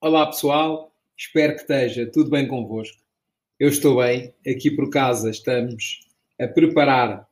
Olá 0.00 0.26
pessoal, 0.26 0.94
espero 1.16 1.54
que 1.54 1.62
esteja 1.62 2.06
tudo 2.06 2.30
bem 2.30 2.46
convosco. 2.46 3.02
Eu 3.58 3.68
estou 3.68 3.96
bem, 3.96 4.32
aqui 4.46 4.70
por 4.70 4.90
casa 4.90 5.28
estamos 5.28 6.06
a 6.40 6.46
preparar 6.46 7.28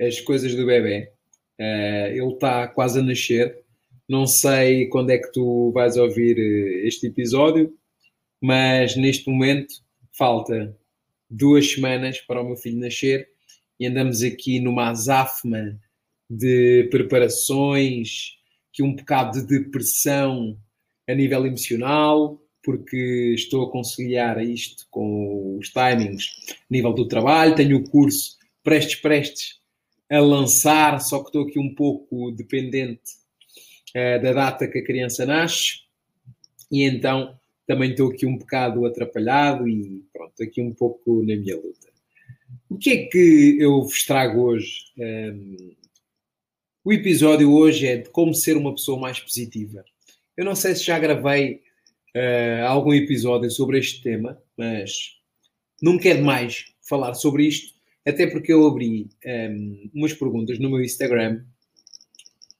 as 0.00 0.20
coisas 0.22 0.52
do 0.52 0.66
bebê. 0.66 1.12
Uh, 1.60 2.08
ele 2.10 2.32
está 2.32 2.66
quase 2.66 2.98
a 2.98 3.02
nascer. 3.04 3.62
Não 4.08 4.26
sei 4.26 4.88
quando 4.88 5.10
é 5.10 5.18
que 5.18 5.30
tu 5.30 5.70
vais 5.70 5.96
ouvir 5.96 6.36
eh, 6.36 6.88
este 6.88 7.06
episódio, 7.06 7.72
mas 8.42 8.96
neste 8.96 9.30
momento 9.30 9.72
falta 10.10 10.76
duas 11.30 11.70
semanas 11.70 12.20
para 12.22 12.40
o 12.42 12.44
meu 12.44 12.56
filho 12.56 12.80
nascer 12.80 13.28
e 13.78 13.86
andamos 13.86 14.24
aqui 14.24 14.58
numa 14.58 14.90
azáfama 14.90 15.78
de 16.28 16.88
preparações, 16.90 18.36
que 18.72 18.82
um 18.82 18.96
bocado 18.96 19.40
de 19.40 19.60
depressão 19.60 20.58
a 21.08 21.14
nível 21.14 21.46
emocional, 21.46 22.40
porque 22.62 23.34
estou 23.34 23.64
a 23.64 23.70
conciliar 23.70 24.42
isto 24.42 24.86
com 24.90 25.56
os 25.58 25.70
timings 25.70 26.26
a 26.50 26.64
nível 26.70 26.92
do 26.92 27.08
trabalho, 27.08 27.54
tenho 27.54 27.78
o 27.78 27.88
curso 27.88 28.36
prestes, 28.62 28.96
prestes 28.96 29.58
a 30.10 30.20
lançar, 30.20 31.00
só 31.00 31.20
que 31.20 31.28
estou 31.28 31.46
aqui 31.46 31.58
um 31.58 31.74
pouco 31.74 32.30
dependente 32.32 33.12
uh, 33.96 34.22
da 34.22 34.32
data 34.32 34.68
que 34.68 34.78
a 34.78 34.84
criança 34.84 35.24
nasce, 35.24 35.80
e 36.70 36.84
então 36.84 37.38
também 37.66 37.90
estou 37.90 38.10
aqui 38.10 38.26
um 38.26 38.36
bocado 38.36 38.84
atrapalhado 38.84 39.68
e 39.68 40.04
pronto, 40.12 40.42
aqui 40.42 40.60
um 40.60 40.72
pouco 40.72 41.22
na 41.22 41.36
minha 41.36 41.56
luta. 41.56 41.88
O 42.68 42.76
que 42.76 42.90
é 42.90 43.06
que 43.06 43.56
eu 43.58 43.82
vos 43.82 44.04
trago 44.04 44.42
hoje? 44.42 44.84
Um, 44.98 45.02
ehm, 45.02 45.76
o 46.84 46.92
episódio 46.92 47.52
hoje 47.52 47.86
é 47.86 47.96
de 47.98 48.08
como 48.08 48.34
ser 48.34 48.56
uma 48.56 48.74
pessoa 48.74 48.98
mais 48.98 49.20
positiva. 49.20 49.84
Eu 50.38 50.44
não 50.44 50.54
sei 50.54 50.72
se 50.76 50.84
já 50.84 50.96
gravei 51.00 51.62
uh, 52.14 52.64
algum 52.68 52.94
episódio 52.94 53.50
sobre 53.50 53.76
este 53.76 54.00
tema, 54.04 54.40
mas 54.56 55.16
nunca 55.82 56.08
é 56.08 56.14
demais 56.14 56.66
falar 56.88 57.14
sobre 57.14 57.48
isto, 57.48 57.74
até 58.06 58.24
porque 58.24 58.52
eu 58.52 58.64
abri 58.64 59.02
um, 59.02 59.08
ehm, 59.28 59.90
umas 59.92 60.12
perguntas 60.12 60.60
no 60.60 60.70
meu 60.70 60.80
Instagram 60.80 61.44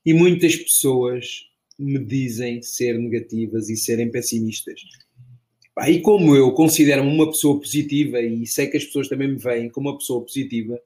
e 0.05 0.13
muitas 0.13 0.57
pessoas 0.57 1.45
me 1.79 2.05
dizem 2.05 2.61
ser 2.63 2.99
negativas 2.99 3.71
e 3.71 3.77
serem 3.77 4.11
pessimistas. 4.11 4.81
E 5.87 6.01
como 6.01 6.35
eu 6.35 6.51
considero-me 6.51 7.15
uma 7.15 7.31
pessoa 7.31 7.61
positiva 7.61 8.21
e 8.21 8.45
sei 8.45 8.67
que 8.67 8.77
as 8.77 8.87
pessoas 8.87 9.09
também 9.09 9.29
me 9.29 9.39
veem 9.39 9.71
como 9.71 9.89
uma 9.89 9.99
pessoa 9.99 10.21
positiva, 10.21 10.81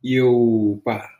eu, 0.00 0.80
pá, 0.84 1.10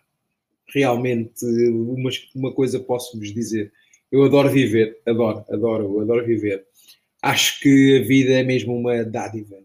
realmente, 0.73 1.45
uma, 1.45 2.11
uma 2.33 2.53
coisa 2.55 2.79
posso-vos 2.79 3.35
dizer 3.35 3.73
eu 4.11 4.25
adoro 4.25 4.51
viver, 4.51 5.01
adoro, 5.07 5.45
adoro, 5.51 6.01
adoro 6.01 6.27
viver. 6.27 6.65
Acho 7.23 7.61
que 7.61 7.99
a 7.99 8.07
vida 8.07 8.33
é 8.33 8.43
mesmo 8.43 8.77
uma 8.77 9.05
dádiva. 9.05 9.57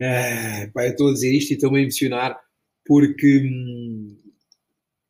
Ah, 0.00 0.68
pá, 0.72 0.86
eu 0.86 0.90
estou 0.90 1.08
a 1.08 1.12
dizer 1.12 1.32
isto 1.32 1.50
e 1.50 1.54
estou-me 1.54 1.78
a 1.78 1.82
emocionar 1.82 2.40
porque 2.86 3.38
hum, 3.44 4.16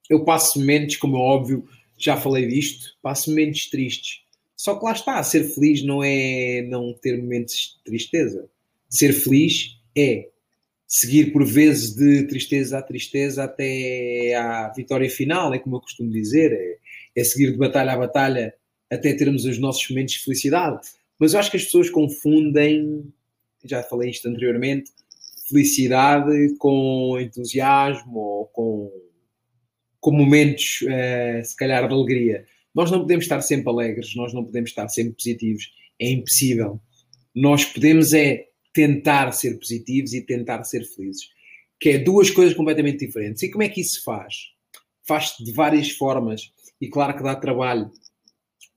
eu 0.08 0.24
passo 0.24 0.58
momentos, 0.58 0.96
como 0.96 1.16
é 1.16 1.20
óbvio, 1.20 1.66
já 1.96 2.16
falei 2.16 2.46
disto, 2.46 2.96
passo 3.00 3.30
momentos 3.30 3.70
tristes. 3.70 4.22
Só 4.56 4.78
que 4.78 4.84
lá 4.84 4.92
está, 4.92 5.22
ser 5.22 5.44
feliz 5.44 5.82
não 5.82 6.02
é 6.04 6.62
não 6.68 6.92
ter 6.92 7.16
momentos 7.16 7.78
de 7.78 7.84
tristeza. 7.84 8.50
Ser 8.88 9.12
feliz 9.12 9.78
é 9.96 10.28
seguir 10.86 11.32
por 11.32 11.44
vezes 11.46 11.94
de 11.94 12.24
tristeza 12.24 12.78
a 12.78 12.82
tristeza 12.82 13.44
até 13.44 14.34
à 14.34 14.68
vitória 14.76 15.08
final, 15.08 15.54
é 15.54 15.58
como 15.58 15.76
eu 15.76 15.80
costumo 15.80 16.10
dizer, 16.10 16.52
é, 16.52 16.78
é 17.16 17.25
seguir 17.25 17.53
de 17.53 17.58
batalha 17.58 17.92
a 17.92 17.98
batalha 17.98 18.55
até 18.91 19.14
termos 19.14 19.44
os 19.44 19.58
nossos 19.58 19.89
momentos 19.89 20.14
de 20.14 20.25
felicidade. 20.25 20.80
Mas 21.19 21.33
eu 21.33 21.41
acho 21.41 21.50
que 21.50 21.56
as 21.56 21.64
pessoas 21.64 21.91
confundem, 21.91 23.12
já 23.64 23.83
falei 23.83 24.11
isto 24.11 24.28
anteriormente, 24.28 24.91
felicidade 25.48 26.56
com 26.58 27.19
entusiasmo 27.20 28.19
ou 28.19 28.47
com, 28.47 28.91
com 30.00 30.12
momentos, 30.12 30.82
uh, 30.82 31.44
se 31.44 31.54
calhar, 31.56 31.87
de 31.87 31.94
alegria. 31.94 32.47
Nós 32.75 32.91
não 32.91 33.00
podemos 33.00 33.25
estar 33.25 33.41
sempre 33.43 33.69
alegres, 33.69 34.15
nós 34.16 34.32
não 34.32 34.44
podemos 34.44 34.70
estar 34.70 34.88
sempre 34.88 35.15
positivos, 35.15 35.70
é 36.00 36.10
impossível. 36.10 36.81
Nós 37.34 37.65
podemos 37.65 38.12
é 38.12 38.47
tentar 38.72 39.32
ser 39.32 39.59
positivos 39.59 40.15
e 40.15 40.25
tentar 40.25 40.62
ser 40.65 40.84
felizes, 40.84 41.28
que 41.81 41.91
é 41.91 41.99
duas 41.99 42.31
coisas 42.31 42.54
completamente 42.54 43.04
diferentes. 43.04 43.43
E 43.43 43.50
como 43.50 43.62
é 43.62 43.69
que 43.69 43.81
isso 43.81 43.99
se 43.99 44.04
faz? 44.04 44.34
Faz-se 45.06 45.43
de 45.44 45.53
várias 45.53 45.91
formas 45.91 46.53
e 46.80 46.88
claro 46.88 47.16
que 47.16 47.22
dá 47.22 47.34
trabalho, 47.34 47.91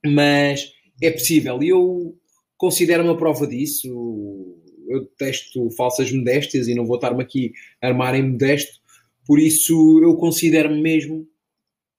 mas 0.04 0.70
é 1.02 1.10
possível. 1.10 1.62
E 1.62 1.68
eu 1.68 2.16
considero 2.56 3.04
uma 3.04 3.16
prova 3.16 3.46
disso. 3.46 3.88
Eu 4.88 5.06
testo 5.16 5.70
falsas 5.70 6.12
modéstias 6.12 6.68
e 6.68 6.74
não 6.74 6.84
vou 6.84 6.96
estar-me 6.96 7.22
aqui 7.22 7.52
a 7.80 7.88
armar 7.88 8.14
em 8.14 8.30
modesto, 8.30 8.78
por 9.26 9.38
isso 9.38 10.00
eu 10.02 10.16
considero-me 10.16 10.80
mesmo 10.80 11.26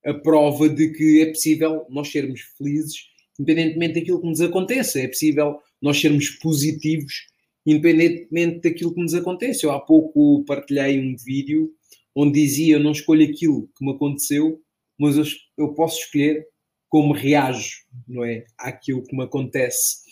a 0.05 0.13
prova 0.13 0.69
de 0.69 0.89
que 0.89 1.21
é 1.21 1.25
possível 1.27 1.85
nós 1.89 2.11
sermos 2.11 2.41
felizes, 2.57 3.07
independentemente 3.39 3.95
daquilo 3.95 4.21
que 4.21 4.27
nos 4.27 4.41
aconteça. 4.41 4.99
É 4.99 5.07
possível 5.07 5.57
nós 5.81 5.99
sermos 5.99 6.29
positivos, 6.29 7.27
independentemente 7.65 8.61
daquilo 8.61 8.93
que 8.93 9.01
nos 9.01 9.15
acontece. 9.15 9.65
Eu 9.65 9.71
há 9.71 9.79
pouco 9.79 10.45
partilhei 10.45 10.99
um 10.99 11.15
vídeo 11.15 11.71
onde 12.15 12.39
dizia: 12.39 12.75
Eu 12.75 12.79
não 12.79 12.91
escolho 12.91 13.27
aquilo 13.27 13.67
que 13.75 13.83
me 13.83 13.91
aconteceu, 13.93 14.61
mas 14.97 15.17
eu, 15.17 15.23
eu 15.57 15.73
posso 15.73 15.99
escolher 15.99 16.47
como 16.89 17.13
reajo, 17.13 17.83
não 18.07 18.23
é? 18.23 18.45
Àquilo 18.57 19.03
que 19.03 19.15
me 19.15 19.23
acontece. 19.23 20.05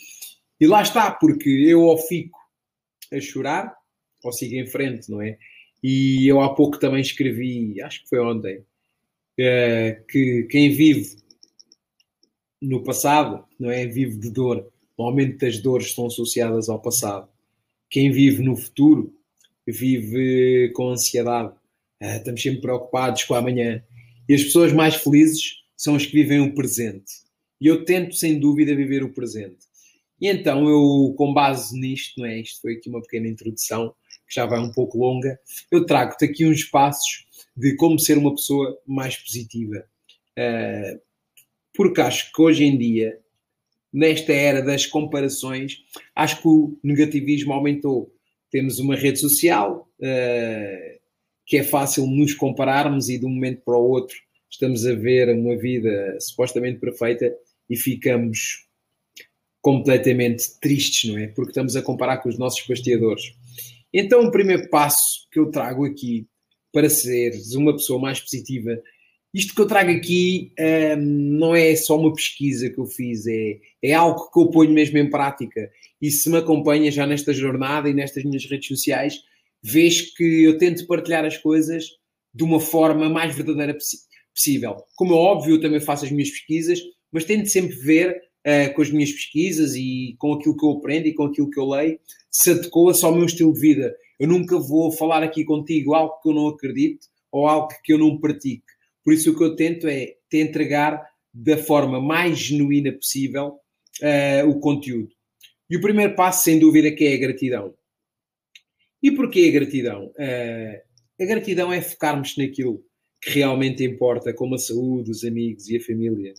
E 0.60 0.68
lá 0.68 0.82
está, 0.82 1.12
porque 1.12 1.50
eu 1.50 1.82
ou 1.82 1.98
fico 1.98 2.38
a 3.12 3.20
chorar, 3.20 3.74
ou 4.24 4.32
sigo 4.32 4.56
em 4.56 4.66
frente, 4.66 5.10
não 5.10 5.22
é? 5.22 5.38
E 5.84 6.26
eu 6.28 6.42
há 6.42 6.54
pouco 6.54 6.80
também 6.80 7.02
escrevi, 7.02 7.82
acho 7.82 8.04
que 8.04 8.10
foi 8.10 8.20
ontem, 8.20 8.60
uh, 8.60 10.06
que 10.08 10.44
quem 10.50 10.72
vive 10.72 11.18
no 12.62 12.84
passado, 12.84 13.46
não 13.60 13.70
é? 13.70 13.86
Vive 13.86 14.18
de 14.18 14.32
dor. 14.32 14.72
Normalmente 14.98 15.46
as 15.46 15.60
dores 15.60 15.88
estão 15.88 16.06
associadas 16.06 16.70
ao 16.70 16.82
passado. 16.82 17.28
Quem 17.90 18.12
vive 18.12 18.42
no 18.42 18.56
futuro 18.56 19.14
vive 19.68 20.72
com 20.74 20.90
ansiedade. 20.90 21.54
Uh, 22.02 22.18
estamos 22.18 22.42
sempre 22.42 22.62
preocupados 22.62 23.24
com 23.26 23.36
amanhã. 23.36 23.84
E 24.28 24.34
as 24.34 24.44
pessoas 24.44 24.72
mais 24.72 24.96
felizes 24.96 25.64
são 25.76 25.96
as 25.96 26.06
que 26.06 26.14
vivem 26.14 26.40
o 26.40 26.54
presente. 26.54 27.24
E 27.60 27.68
eu 27.68 27.86
tento, 27.86 28.16
sem 28.16 28.40
dúvida, 28.40 28.76
viver 28.76 29.04
o 29.04 29.14
presente. 29.14 29.66
E 30.20 30.28
então 30.28 30.68
eu, 30.70 31.14
com 31.18 31.34
base 31.34 31.78
nisto, 31.78 32.20
não 32.20 32.26
é? 32.26 32.40
Isto 32.40 32.62
foi 32.62 32.76
aqui 32.76 32.90
uma 32.90 33.02
pequena 33.02 33.28
introdução, 33.28 33.94
que 34.28 34.36
já 34.36 34.46
vai 34.46 34.60
um 34.60 34.72
pouco 34.72 34.98
longa, 34.98 35.38
eu 35.70 35.86
trago-te 35.86 36.26
aqui 36.26 36.46
uns 36.46 36.64
passos 36.64 37.26
de 37.56 37.76
como 37.76 38.00
ser 38.00 38.18
uma 38.18 38.34
pessoa 38.34 38.80
mais 38.88 39.18
positiva. 39.18 39.86
Uh, 40.38 41.00
porque 41.74 42.02
acho 42.02 42.32
que 42.32 42.42
hoje 42.42 42.64
em 42.64 42.78
dia, 42.78 43.20
nesta 43.92 44.34
era 44.34 44.62
das 44.62 44.86
comparações, 44.86 45.84
acho 46.16 46.42
que 46.42 46.48
o 46.48 46.78
negativismo 46.84 47.54
aumentou. 47.54 48.12
Temos 48.50 48.80
uma 48.80 48.96
rede 48.96 49.20
social, 49.20 49.90
uh, 50.00 51.00
que 51.46 51.58
é 51.58 51.64
fácil 51.64 52.08
nos 52.08 52.34
compararmos 52.34 53.10
e 53.10 53.18
de 53.18 53.26
um 53.26 53.30
momento 53.30 53.62
para 53.64 53.78
o 53.78 53.90
outro 53.90 54.16
estamos 54.54 54.86
a 54.86 54.94
ver 54.94 55.30
uma 55.30 55.58
vida 55.58 56.18
supostamente 56.20 56.80
perfeita 56.80 57.34
e 57.70 57.76
ficamos 57.76 58.68
completamente 59.62 60.60
tristes, 60.60 61.10
não 61.10 61.18
é? 61.18 61.28
Porque 61.28 61.52
estamos 61.52 61.76
a 61.76 61.82
comparar 61.82 62.18
com 62.18 62.30
os 62.30 62.38
nossos 62.38 62.66
bastiadores. 62.68 63.34
Então, 63.92 64.26
o 64.26 64.32
primeiro 64.32 64.70
passo 64.70 65.28
que 65.32 65.40
eu 65.40 65.50
trago 65.50 65.86
aqui 65.86 66.28
para 66.72 66.90
seres 66.90 67.56
uma 67.56 67.74
pessoa 67.74 68.00
mais 68.00 68.20
positiva, 68.20 68.80
isto 69.34 69.56
que 69.56 69.62
eu 69.62 69.68
trago 69.68 69.90
aqui 69.90 70.52
hum, 70.98 71.38
não 71.40 71.56
é 71.56 71.76
só 71.76 71.98
uma 71.98 72.14
pesquisa 72.14 72.70
que 72.70 72.80
eu 72.80 72.86
fiz, 72.86 73.26
é, 73.26 73.60
é 73.82 73.94
algo 73.94 74.30
que 74.32 74.40
eu 74.40 74.48
ponho 74.48 74.72
mesmo 74.72 74.98
em 74.98 75.10
prática. 75.10 75.72
E 76.02 76.12
se 76.12 76.30
me 76.30 76.38
acompanha 76.38 76.92
já 76.92 77.08
nesta 77.08 77.34
jornada 77.34 77.90
e 77.90 77.94
nestas 77.94 78.24
minhas 78.24 78.46
redes 78.46 78.68
sociais, 78.68 79.24
vês 79.64 80.02
que 80.14 80.44
eu 80.44 80.58
tento 80.58 80.86
partilhar 80.86 81.24
as 81.24 81.38
coisas 81.38 81.86
de 82.34 82.44
uma 82.44 82.60
forma 82.60 83.10
mais 83.10 83.36
verdadeira 83.36 83.78
possível. 84.34 84.78
Como 84.96 85.14
é 85.14 85.18
óbvio, 85.18 85.56
eu 85.56 85.62
também 85.62 85.80
faço 85.80 86.06
as 86.06 86.12
minhas 86.12 86.30
pesquisas, 86.30 86.80
mas 87.12 87.26
tento 87.26 87.48
sempre 87.48 87.76
ver 87.76 88.22
uh, 88.46 88.74
com 88.74 88.82
as 88.82 88.90
minhas 88.90 89.12
pesquisas 89.12 89.76
e 89.76 90.16
com 90.18 90.34
aquilo 90.34 90.58
que 90.58 90.66
eu 90.66 90.72
aprendo 90.72 91.08
e 91.08 91.14
com 91.14 91.26
aquilo 91.26 91.50
que 91.50 91.60
eu 91.60 91.70
leio, 91.70 92.00
se 92.30 92.52
adequa-se 92.52 93.06
ao 93.06 93.16
meu 93.16 93.26
estilo 93.26 93.54
de 93.54 93.60
vida. 93.60 93.96
Eu 94.20 94.28
nunca 94.28 94.60
vou 94.60 94.92
falar 94.92 95.24
aqui 95.24 95.46
contigo 95.46 95.94
algo 95.94 96.20
que 96.22 96.30
eu 96.30 96.34
não 96.34 96.48
acredito 96.48 97.08
ou 97.32 97.48
algo 97.48 97.70
que 97.84 97.94
eu 97.94 97.98
não 97.98 98.20
pratique. 98.20 98.64
Por 99.04 99.14
isso 99.14 99.32
o 99.32 99.38
que 99.38 99.44
eu 99.44 99.56
tento 99.56 99.88
é 99.88 100.16
te 100.30 100.38
entregar 100.38 101.02
da 101.34 101.58
forma 101.58 102.00
mais 102.02 102.38
genuína 102.38 102.92
possível 102.92 103.60
uh, 104.02 104.50
o 104.50 104.60
conteúdo. 104.60 105.10
E 105.70 105.78
o 105.78 105.82
primeiro 105.82 106.16
passo, 106.16 106.44
sem 106.44 106.60
dúvida, 106.60 106.92
que 106.92 107.06
é 107.06 107.16
a 107.16 107.18
gratidão. 107.18 107.74
E 109.04 109.12
porquê 109.12 109.50
a 109.50 109.52
gratidão? 109.52 110.14
Uh, 110.18 110.82
a 111.22 111.26
gratidão 111.26 111.72
é 111.74 111.82
focarmos 111.82 112.38
naquilo 112.38 112.82
que 113.22 113.32
realmente 113.32 113.84
importa, 113.84 114.34
como 114.34 114.56
a 114.56 114.58
saúde, 114.58 115.12
os 115.12 115.26
amigos 115.26 115.68
e 115.68 115.76
a 115.76 115.82
família. 115.82 116.34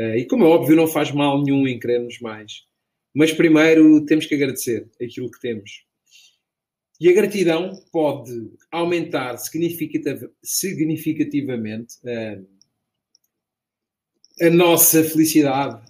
Uh, 0.00 0.16
e 0.16 0.26
como 0.26 0.44
é 0.44 0.46
óbvio, 0.46 0.74
não 0.74 0.86
faz 0.86 1.12
mal 1.12 1.42
nenhum 1.42 1.68
em 1.68 1.78
querermos 1.78 2.18
mais. 2.20 2.64
Mas 3.14 3.32
primeiro 3.32 4.02
temos 4.06 4.24
que 4.24 4.34
agradecer 4.34 4.88
aquilo 5.00 5.30
que 5.30 5.40
temos. 5.40 5.84
E 6.98 7.10
a 7.10 7.12
gratidão 7.12 7.78
pode 7.92 8.32
aumentar 8.70 9.36
significativamente 9.36 11.96
uh, 12.02 12.42
a 14.40 14.48
nossa 14.50 15.04
felicidade. 15.04 15.84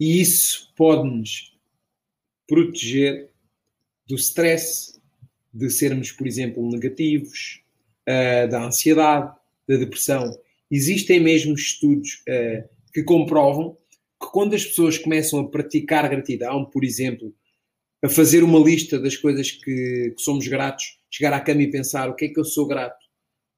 E 0.00 0.20
isso 0.20 0.72
pode-nos 0.76 1.56
proteger 2.48 3.32
do 4.06 4.16
stress, 4.16 5.00
de 5.52 5.70
sermos, 5.70 6.10
por 6.12 6.26
exemplo, 6.26 6.68
negativos, 6.68 7.62
uh, 8.08 8.48
da 8.48 8.64
ansiedade, 8.64 9.32
da 9.68 9.76
depressão. 9.76 10.36
Existem 10.70 11.20
mesmo 11.20 11.54
estudos 11.54 12.22
uh, 12.28 12.68
que 12.92 13.02
comprovam 13.02 13.76
que 14.20 14.30
quando 14.32 14.54
as 14.54 14.64
pessoas 14.64 14.98
começam 14.98 15.40
a 15.40 15.48
praticar 15.48 16.08
gratidão, 16.08 16.64
por 16.64 16.84
exemplo, 16.84 17.34
a 18.02 18.08
fazer 18.08 18.42
uma 18.42 18.58
lista 18.58 18.98
das 18.98 19.16
coisas 19.16 19.50
que, 19.50 20.12
que, 20.16 20.22
somos 20.22 20.46
gratos, 20.46 20.98
chegar 21.10 21.32
à 21.32 21.40
cama 21.40 21.62
e 21.62 21.70
pensar 21.70 22.08
o 22.08 22.14
que 22.14 22.26
é 22.26 22.28
que 22.28 22.38
eu 22.38 22.44
sou 22.44 22.66
grato. 22.66 23.02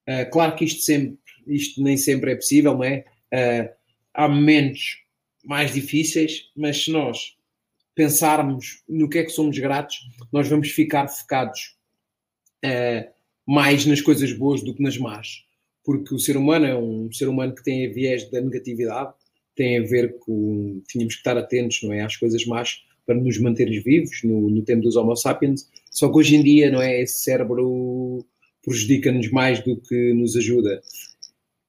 Uh, 0.09 0.31
claro 0.31 0.55
que 0.55 0.65
isto, 0.65 0.83
sempre, 0.83 1.19
isto 1.47 1.83
nem 1.83 1.97
sempre 1.97 2.33
é 2.33 2.37
possível, 2.37 2.75
não 2.75 2.85
é? 2.85 3.05
Há 4.15 4.29
momentos 4.29 4.99
mais 5.45 5.75
difíceis, 5.75 6.51
mas 6.57 6.85
se 6.85 6.91
nós 6.91 7.36
pensarmos 7.97 8.83
no 8.87 9.09
que 9.09 9.19
é 9.19 9.25
que 9.25 9.31
somos 9.31 9.59
gratos, 9.59 9.97
nós 10.31 10.47
vamos 10.47 10.69
ficar 10.71 11.09
focados 11.09 11.75
uh, 12.63 13.11
mais 13.45 13.87
nas 13.87 14.03
coisas 14.03 14.33
boas 14.33 14.63
do 14.63 14.75
que 14.75 14.83
nas 14.83 14.99
más. 14.99 15.45
Porque 15.83 16.15
o 16.15 16.19
ser 16.19 16.37
humano 16.37 16.67
é 16.67 16.77
um 16.77 17.11
ser 17.11 17.27
humano 17.27 17.55
que 17.55 17.65
tem 17.65 17.87
a 17.87 17.93
viés 17.93 18.31
da 18.31 18.41
negatividade, 18.41 19.15
tem 19.55 19.79
a 19.79 19.83
ver 19.83 20.19
com. 20.19 20.83
Tínhamos 20.89 21.15
que 21.15 21.21
estar 21.21 21.39
atentos 21.39 21.81
não 21.83 21.93
é, 21.93 22.03
às 22.03 22.17
coisas 22.17 22.45
más 22.45 22.85
para 23.07 23.15
nos 23.15 23.39
mantermos 23.39 23.83
vivos 23.83 24.21
no, 24.23 24.51
no 24.51 24.63
tempo 24.63 24.83
dos 24.83 24.97
Homo 24.97 25.17
sapiens. 25.17 25.71
Só 25.91 26.11
que 26.11 26.19
hoje 26.19 26.37
em 26.37 26.43
dia, 26.43 26.71
não 26.71 26.83
é? 26.83 27.01
Esse 27.01 27.23
cérebro 27.23 28.27
prejudica-nos 28.63 29.31
mais 29.31 29.61
do 29.65 29.81
que 29.81 30.13
nos 30.13 30.37
ajuda. 30.37 30.83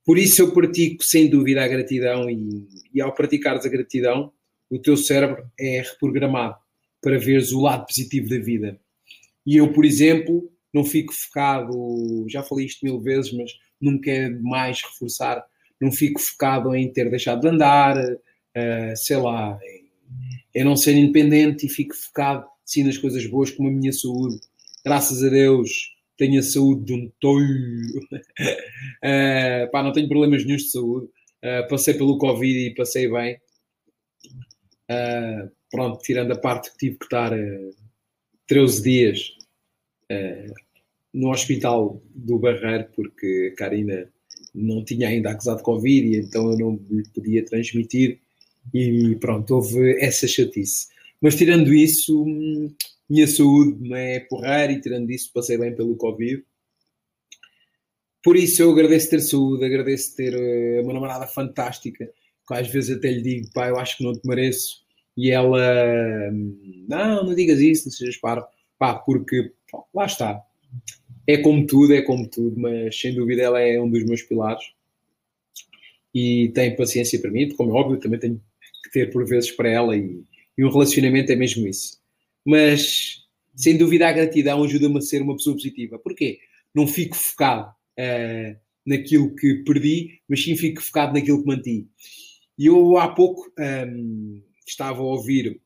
Por 0.04 0.18
isso 0.18 0.42
eu 0.42 0.52
pratico 0.52 1.04
sem 1.04 1.30
dúvida 1.30 1.64
a 1.64 1.68
gratidão 1.68 2.30
e, 2.30 2.68
e 2.94 3.00
ao 3.00 3.14
praticares 3.14 3.66
a 3.66 3.70
gratidão, 3.70 4.34
o 4.70 4.80
teu 4.80 4.98
cérebro 4.98 5.50
é 5.60 5.82
reprogramado 5.82 6.56
para 7.02 7.18
veres 7.18 7.52
o 7.52 7.62
lado 7.62 7.86
positivo 7.86 8.30
da 8.30 8.40
vida. 8.40 8.80
E 9.46 9.58
eu, 9.58 9.72
por 9.72 9.86
exemplo, 9.86 10.52
não 10.74 10.84
fico 10.84 11.14
focado, 11.14 12.26
já 12.30 12.44
falei 12.44 12.66
isto 12.66 12.84
mil 12.84 13.00
vezes, 13.00 13.32
mas 13.32 13.52
não 13.80 14.00
quero 14.00 14.42
mais 14.44 14.82
reforçar, 14.82 15.44
não 15.80 15.92
fico 15.92 16.20
focado 16.20 16.76
em 16.76 16.92
ter 16.92 17.10
deixado 17.10 17.42
de 17.42 17.48
andar, 17.48 17.98
uh, 17.98 18.96
sei 18.96 19.18
lá, 19.18 19.58
em 20.54 20.62
é 20.62 20.64
não 20.64 20.76
ser 20.76 20.96
independente 20.96 21.66
e 21.66 21.70
fico 21.70 21.96
focado 21.96 22.46
sim 22.66 22.84
nas 22.84 22.98
coisas 22.98 23.26
boas 23.28 23.52
como 23.52 23.70
a 23.70 23.72
minha 23.72 23.94
saúde. 23.94 24.40
Graças 24.84 25.24
a 25.24 25.30
Deus 25.30 25.96
tenho 26.18 26.40
a 26.40 26.44
saúde 26.44 26.86
de 26.86 26.94
um 26.94 27.12
touro. 27.20 27.46
uh, 29.04 29.70
pá, 29.72 29.84
não 29.84 29.92
tenho 29.92 30.08
problemas 30.08 30.44
nenhum 30.44 30.58
de 30.58 30.70
saúde. 30.72 31.08
Uh, 31.44 31.68
passei 31.70 31.94
pelo 31.94 32.18
Covid 32.18 32.58
e 32.58 32.74
passei 32.74 33.10
bem. 33.10 33.38
Uh, 34.90 35.52
pronto, 35.70 36.02
tirando 36.02 36.32
a 36.32 36.38
parte 36.38 36.72
que 36.72 36.78
tive 36.78 36.98
que 36.98 37.06
estar 37.06 37.34
uh, 37.34 37.76
13 38.48 38.82
dias 38.82 39.38
uh, 40.12 40.54
no 41.14 41.32
hospital 41.32 42.02
do 42.16 42.40
Barreiro, 42.40 42.88
porque 42.96 43.52
a 43.54 43.58
Karina 43.58 44.10
não 44.54 44.84
tinha 44.84 45.10
ainda 45.10 45.32
acusado 45.32 45.62
Covid 45.62 46.08
e 46.08 46.20
então 46.20 46.52
eu 46.52 46.58
não 46.58 46.80
lhe 46.90 47.04
podia 47.14 47.46
transmitir 47.46 48.20
e 48.74 49.16
pronto, 49.20 49.56
houve 49.56 49.98
essa 50.02 50.28
chatice. 50.28 50.88
Mas 51.22 51.36
tirando 51.36 51.74
isso, 51.74 52.26
minha 53.10 53.28
saúde 53.28 53.88
não 53.88 53.96
é 53.96 54.20
porrar 54.22 54.70
e 54.70 54.80
tirando 54.80 55.10
isso 55.12 55.32
passei 55.34 55.58
bem 55.58 55.76
pelo 55.76 55.96
Covid. 55.96 56.44
Por 58.24 58.36
isso 58.36 58.62
eu 58.62 58.72
agradeço 58.72 59.10
ter 59.10 59.22
saúde, 59.22 59.66
agradeço 59.66 60.16
ter 60.16 60.36
uma 60.82 60.94
namorada 60.94 61.28
fantástica, 61.28 62.12
às 62.54 62.68
vezes 62.68 62.96
até 62.98 63.12
lhe 63.12 63.22
digo, 63.22 63.50
pá, 63.54 63.68
eu 63.68 63.78
acho 63.78 63.98
que 63.98 64.04
não 64.04 64.14
te 64.14 64.28
mereço. 64.28 64.86
E 65.16 65.32
ela, 65.32 66.32
não, 66.88 67.26
não 67.26 67.36
digas 67.36 67.60
isso, 67.60 67.86
não 67.86 67.92
sejas 67.92 68.18
parvo. 68.18 68.46
Pá, 68.78 68.94
porque 68.96 69.52
pá, 69.72 69.80
lá 69.94 70.06
está. 70.06 70.42
É 71.26 71.38
como 71.38 71.66
tudo, 71.66 71.94
é 71.94 72.02
como 72.02 72.28
tudo, 72.28 72.60
mas 72.60 73.00
sem 73.00 73.14
dúvida 73.14 73.42
ela 73.42 73.60
é 73.60 73.82
um 73.82 73.90
dos 73.90 74.04
meus 74.06 74.22
pilares. 74.22 74.64
E 76.14 76.50
tem 76.54 76.76
paciência 76.76 77.20
para 77.20 77.32
mim, 77.32 77.50
como 77.50 77.72
é 77.72 77.74
óbvio, 77.74 78.00
também 78.00 78.20
tenho 78.20 78.42
que 78.84 78.92
ter 78.92 79.12
por 79.12 79.26
vezes 79.26 79.52
para 79.52 79.70
ela 79.70 79.96
e, 79.96 80.24
e 80.58 80.64
um 80.64 80.70
relacionamento 80.70 81.32
é 81.32 81.36
mesmo 81.36 81.68
isso. 81.68 82.00
Mas 82.46 83.28
sem 83.56 83.76
dúvida 83.76 84.08
a 84.08 84.14
gratidão 84.14 84.64
ajuda-me 84.64 85.00
a 85.00 85.02
ser 85.02 85.22
uma 85.22 85.36
pessoa 85.36 85.56
positiva. 85.56 85.98
Porquê? 86.00 86.40
Não 86.74 86.88
fico 86.88 87.16
focado 87.16 87.70
uh, 88.00 88.56
naquilo 88.86 89.36
que 89.36 89.56
perdi, 89.66 90.22
mas 90.30 90.44
sim 90.44 90.56
fico 90.56 90.82
focado 90.82 91.14
naquilo 91.14 91.42
que 91.42 91.48
manti. 91.48 91.88
E 92.58 92.66
eu 92.66 92.98
há 92.98 93.08
pouco 93.10 93.52
um, 93.58 93.64
ehm, 93.64 94.44
estava 94.66 95.00
a 95.00 95.04
ouvir 95.04 95.62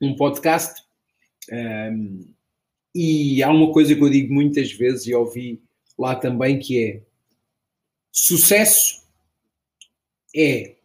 um 0.00 0.14
podcast 0.14 0.82
um, 1.50 1.54
ehm, 1.54 2.34
e 2.94 3.42
há 3.42 3.50
uma 3.50 3.72
coisa 3.72 3.94
que 3.94 4.02
eu 4.02 4.10
digo 4.10 4.32
muitas 4.32 4.70
vezes 4.72 5.06
e 5.06 5.14
ouvi 5.14 5.62
lá 5.98 6.14
também 6.14 6.58
que 6.58 6.82
é 6.82 7.02
sucesso 8.12 9.02
é 10.36 10.76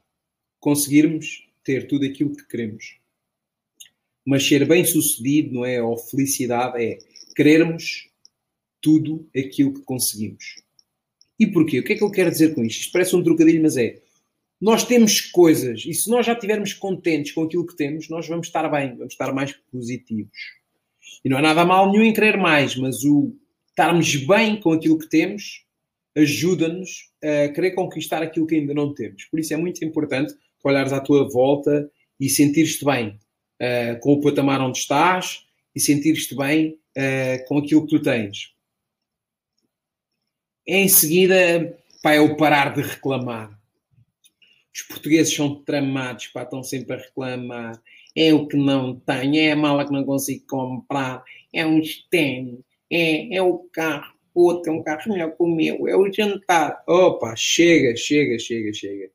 conseguirmos 0.60 1.48
ter 1.64 1.88
tudo 1.88 2.06
aquilo 2.06 2.36
que 2.36 2.48
queremos. 2.48 2.98
Mas 4.26 4.48
ser 4.48 4.66
bem 4.66 4.86
sucedido, 4.86 5.54
não 5.54 5.66
é? 5.66 5.82
Ou 5.82 5.98
felicidade 5.98 6.82
é 6.84 6.98
querermos 7.36 8.10
tudo 8.82 9.30
aquilo 9.36 9.74
que 9.74 9.82
conseguimos. 9.82 10.62
E 11.40 11.48
porquê? 11.48 11.80
O 11.80 11.84
que 11.84 11.94
é 11.94 11.96
que 11.98 12.04
eu 12.04 12.12
quero 12.12 12.32
dizer 12.32 12.56
com 12.56 12.64
isto? 12.64 12.82
Isto 12.82 12.92
parece 12.92 13.16
um 13.16 13.24
trocadilho, 13.24 13.62
mas 13.62 13.78
é. 13.78 14.02
Nós 14.60 14.84
temos 14.84 15.22
coisas, 15.22 15.84
e 15.86 15.94
se 15.94 16.10
nós 16.10 16.26
já 16.26 16.34
estivermos 16.34 16.74
contentes 16.74 17.32
com 17.32 17.44
aquilo 17.44 17.66
que 17.66 17.76
temos, 17.76 18.10
nós 18.10 18.28
vamos 18.28 18.48
estar 18.48 18.68
bem, 18.70 18.96
vamos 18.96 19.14
estar 19.14 19.32
mais 19.34 19.54
positivos. 19.72 20.38
E 21.24 21.30
não 21.30 21.38
há 21.38 21.42
nada 21.42 21.64
mal 21.64 21.92
nenhum 21.92 22.04
em 22.04 22.14
querer 22.14 22.38
mais, 22.38 22.76
mas 22.76 23.04
o 23.04 23.36
estarmos 23.70 24.16
bem 24.16 24.60
com 24.60 24.72
aquilo 24.72 24.98
que 24.98 25.08
temos 25.08 25.64
ajuda-nos 26.16 27.12
a 27.24 27.50
querer 27.50 27.72
conquistar 27.72 28.24
aquilo 28.24 28.48
que 28.48 28.56
ainda 28.56 28.74
não 28.74 28.94
temos. 28.94 29.26
Por 29.26 29.40
isso 29.40 29.54
é 29.54 29.58
muito 29.58 29.86
importante 29.86 30.34
olhares 30.68 30.94
à 30.94 31.00
tua 31.00 31.28
volta 31.30 31.90
e 32.20 32.30
sentires-te 32.30 32.84
bem 32.84 33.20
uh, 33.62 34.00
com 34.00 34.14
o 34.14 34.22
patamar 34.22 34.62
onde 34.62 34.78
estás 34.78 35.46
e 35.76 35.80
sentires-te 35.80 36.36
bem 36.36 36.80
uh, 36.98 37.46
com 37.48 37.58
aquilo 37.58 37.86
que 37.86 37.98
tu 37.98 38.02
tens. 38.02 38.54
Em 40.66 40.88
seguida, 40.90 41.78
pá, 42.04 42.14
é 42.14 42.20
o 42.20 42.36
parar 42.36 42.74
de 42.74 42.82
reclamar. 42.82 43.57
Os 44.78 44.84
portugueses 44.84 45.34
são 45.34 45.56
tramados, 45.64 46.28
pá, 46.28 46.44
estão 46.44 46.62
sempre 46.62 46.96
a 46.96 47.00
reclamar. 47.00 47.82
É 48.16 48.32
o 48.32 48.48
que 48.48 48.56
não 48.56 49.00
tenho, 49.00 49.36
é 49.36 49.52
a 49.52 49.56
mala 49.56 49.84
que 49.84 49.92
não 49.92 50.04
consigo 50.04 50.46
comprar, 50.48 51.24
é 51.52 51.66
um 51.66 51.80
stand, 51.80 52.60
é, 52.92 53.36
é 53.36 53.42
o 53.42 53.58
carro, 53.72 54.14
outro, 54.36 54.72
é 54.72 54.76
um 54.76 54.84
carro 54.84 55.12
melhor 55.12 55.32
que 55.32 55.42
o 55.42 55.48
meu, 55.48 55.88
é 55.88 55.98
o 55.98 56.12
jantar. 56.14 56.84
Opa, 56.88 57.36
chega, 57.36 57.96
chega, 57.96 58.38
chega, 58.38 58.72
chega. 58.72 59.10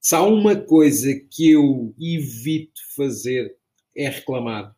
Se 0.00 0.14
há 0.14 0.22
uma 0.22 0.54
coisa 0.54 1.12
que 1.30 1.50
eu 1.50 1.92
evito 2.00 2.80
fazer 2.94 3.56
é 3.96 4.08
reclamar. 4.08 4.72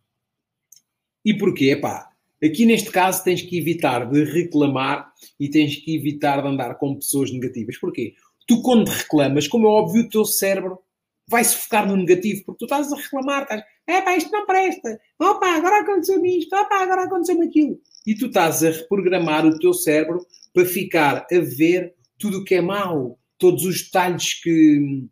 E 1.23 1.35
porquê? 1.35 1.73
Epá, 1.73 2.11
aqui 2.43 2.65
neste 2.65 2.91
caso 2.91 3.23
tens 3.23 3.43
que 3.43 3.59
evitar 3.59 4.11
de 4.11 4.25
reclamar 4.25 5.13
e 5.39 5.51
tens 5.51 5.77
que 5.77 5.95
evitar 5.95 6.41
de 6.41 6.49
andar 6.49 6.77
com 6.77 6.95
pessoas 6.95 7.31
negativas. 7.31 7.77
Porquê? 7.77 8.15
Tu 8.51 8.61
quando 8.63 8.89
reclamas, 8.89 9.47
como 9.47 9.69
é 9.69 9.71
óbvio, 9.71 10.03
o 10.03 10.09
teu 10.09 10.25
cérebro 10.25 10.81
vai 11.29 11.45
se 11.45 11.55
focar 11.55 11.87
no 11.87 11.95
negativo, 11.95 12.43
porque 12.45 12.59
tu 12.59 12.65
estás 12.65 12.93
a 12.93 12.97
reclamar, 12.97 13.43
estás, 13.43 13.63
é 13.87 14.03
pá, 14.03 14.17
isto 14.17 14.33
não 14.33 14.45
presta, 14.45 15.01
opa, 15.21 15.47
agora 15.55 15.83
aconteceu 15.83 16.25
isto, 16.25 16.57
opa, 16.57 16.83
agora 16.83 17.05
aconteceu 17.05 17.41
aquilo. 17.41 17.79
E 18.05 18.13
tu 18.17 18.27
estás 18.27 18.65
a 18.65 18.71
reprogramar 18.71 19.47
o 19.47 19.57
teu 19.57 19.73
cérebro 19.73 20.27
para 20.53 20.65
ficar 20.65 21.29
a 21.31 21.39
ver 21.39 21.95
tudo 22.19 22.39
o 22.39 22.45
que 22.45 22.57
é 22.57 22.61
mau, 22.61 23.21
todos 23.39 23.65
os 23.65 23.85
detalhes 23.85 24.43
que, 24.43 25.07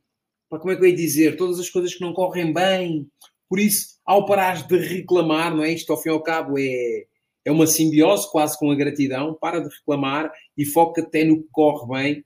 como 0.48 0.72
é 0.72 0.76
que 0.76 0.82
eu 0.82 0.88
ia 0.88 0.96
dizer, 0.96 1.36
todas 1.36 1.60
as 1.60 1.70
coisas 1.70 1.94
que 1.94 2.00
não 2.00 2.12
correm 2.12 2.52
bem. 2.52 3.06
Por 3.48 3.60
isso, 3.60 4.00
ao 4.04 4.26
parares 4.26 4.66
de 4.66 4.76
reclamar, 4.78 5.54
não 5.54 5.62
é? 5.62 5.72
Isto 5.72 5.92
ao 5.92 6.02
fim 6.02 6.08
e 6.08 6.12
ao 6.12 6.24
cabo 6.24 6.58
é, 6.58 7.04
é 7.44 7.52
uma 7.52 7.68
simbiose 7.68 8.28
quase 8.32 8.58
com 8.58 8.68
a 8.72 8.74
gratidão. 8.74 9.38
Para 9.40 9.60
de 9.60 9.68
reclamar 9.68 10.28
e 10.56 10.64
foca 10.64 11.02
até 11.02 11.22
no 11.22 11.40
que 11.40 11.48
corre 11.52 11.86
bem. 11.86 12.24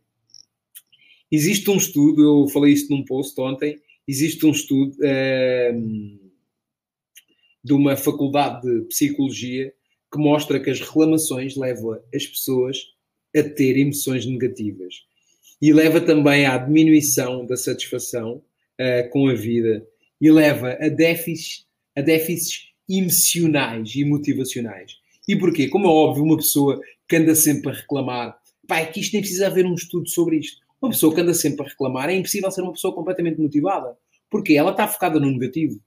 Existe 1.33 1.71
um 1.71 1.77
estudo, 1.77 2.23
eu 2.23 2.49
falei 2.49 2.75
isto 2.75 2.95
num 2.95 3.05
post 3.05 3.41
ontem, 3.41 3.81
existe 4.07 4.45
um 4.45 4.51
estudo 4.51 4.95
ehm, 5.03 6.19
de 7.65 7.73
uma 7.73 7.97
faculdade 7.97 8.61
de 8.71 8.85
psicologia 8.87 9.73
que 10.13 10.19
mostra 10.19 10.61
que 10.61 10.69
as 10.69 10.79
reclamações 10.79 11.57
levam 11.57 11.99
as 12.15 12.27
pessoas 12.27 12.77
a 13.35 13.43
ter 13.43 13.79
emoções 13.79 14.27
negativas 14.27 15.07
e 15.61 15.73
leva 15.73 16.01
também 16.01 16.45
à 16.45 16.59
diminuição 16.59 17.47
da 17.47 17.57
satisfação 17.57 18.43
uh, 18.79 19.09
com 19.11 19.29
a 19.29 19.35
vida. 19.35 19.87
e 20.21 20.31
leva 20.31 20.77
a 20.81 20.89
déficits, 20.89 21.67
a 21.97 22.01
déficits 22.01 22.73
emocionais 22.89 23.95
e 23.97 24.05
motivacionais. 24.05 24.97
E 25.27 25.35
porquê? 25.35 25.69
Como 25.69 25.87
é 25.87 25.89
óbvio, 25.89 26.25
uma 26.25 26.37
pessoa 26.37 26.81
que 27.09 27.17
anda 27.17 27.35
sempre 27.35 27.71
a 27.71 27.75
reclamar, 27.75 28.39
pá, 28.69 28.81
é 28.81 28.87
que 28.87 29.01
isto 29.01 29.15
nem 29.15 29.23
precisa 29.23 29.49
haver 29.49 29.67
um 29.67 29.75
estudo 29.75 30.09
sobre 30.09 30.39
isto. 30.39 30.62
Uma 30.83 30.91
pessoa 30.91 31.15
que 31.15 31.21
anda 31.21 31.33
sempre 31.33 31.65
a 31.65 31.69
reclamar, 31.69 32.11
é 32.11 32.17
impossível 32.17 32.51
ser 32.51 32.63
uma 32.63 32.73
pessoa 32.73 32.93
completamente 32.93 33.41
motivada. 33.41 33.97
Porque 34.29 34.55
ela 34.55 34.73
está 34.73 34.89
focada 34.89 35.21
no 35.21 35.31
negativo, 35.31 35.81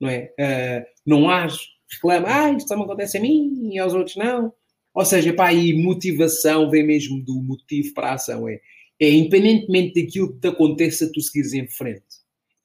não 0.00 0.08
é? 0.08 0.32
Uh, 0.38 0.86
não 1.06 1.30
age, 1.30 1.60
reclama, 1.88 2.26
ah, 2.28 2.50
isto 2.50 2.66
só 2.66 2.76
me 2.76 2.82
acontece 2.82 3.18
a 3.18 3.20
mim 3.20 3.70
e 3.72 3.78
aos 3.78 3.94
outros 3.94 4.16
não. 4.16 4.52
Ou 4.92 5.04
seja, 5.04 5.32
pá, 5.32 5.52
e 5.52 5.72
motivação 5.80 6.68
vem 6.68 6.84
mesmo 6.84 7.22
do 7.22 7.40
motivo 7.40 7.94
para 7.94 8.08
a 8.08 8.14
ação. 8.14 8.48
É, 8.48 8.60
é 8.98 9.10
independentemente 9.10 10.02
daquilo 10.02 10.32
que 10.32 10.40
te 10.40 10.48
aconteça, 10.48 11.10
tu 11.12 11.20
seguires 11.20 11.52
em 11.52 11.68
frente. 11.68 12.02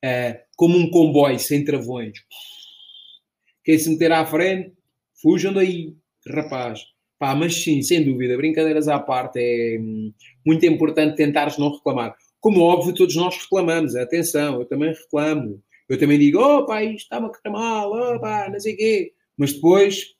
Uh, 0.04 0.39
como 0.56 0.77
um 0.77 0.89
comboio 0.89 1.38
sem 1.38 1.63
travões. 1.63 2.18
Quem 3.63 3.77
se 3.77 3.89
meter 3.89 4.12
à 4.12 4.25
frente, 4.25 4.74
fujam 5.22 5.54
daí, 5.54 5.96
rapaz. 6.27 6.82
Pá, 7.17 7.34
mas 7.34 7.55
sim, 7.63 7.81
sem 7.81 8.03
dúvida, 8.03 8.36
brincadeiras 8.36 8.88
à 8.88 9.00
parte, 9.00 9.39
é 9.39 9.79
hum, 9.79 10.13
muito 10.45 10.65
importante 10.65 11.15
tentares 11.15 11.57
não 11.57 11.72
reclamar. 11.72 12.15
Como 12.41 12.62
óbvio, 12.62 12.93
todos 12.93 13.15
nós 13.15 13.38
reclamamos, 13.38 13.95
atenção, 13.95 14.60
eu 14.60 14.65
também 14.65 14.93
reclamo. 14.93 15.62
Eu 15.88 15.98
também 15.98 16.19
digo, 16.19 16.39
oh 16.39 16.65
pá, 16.65 16.84
isto 16.84 17.03
está-me 17.03 17.27
a 17.27 17.29
correr 17.29 17.51
mal, 17.51 17.91
oh 17.91 18.19
pá, 18.19 18.50
não 18.51 18.60
sei 18.60 18.74
o 18.74 18.77
quê. 18.77 19.13
Mas 19.38 19.53
depois, 19.53 20.15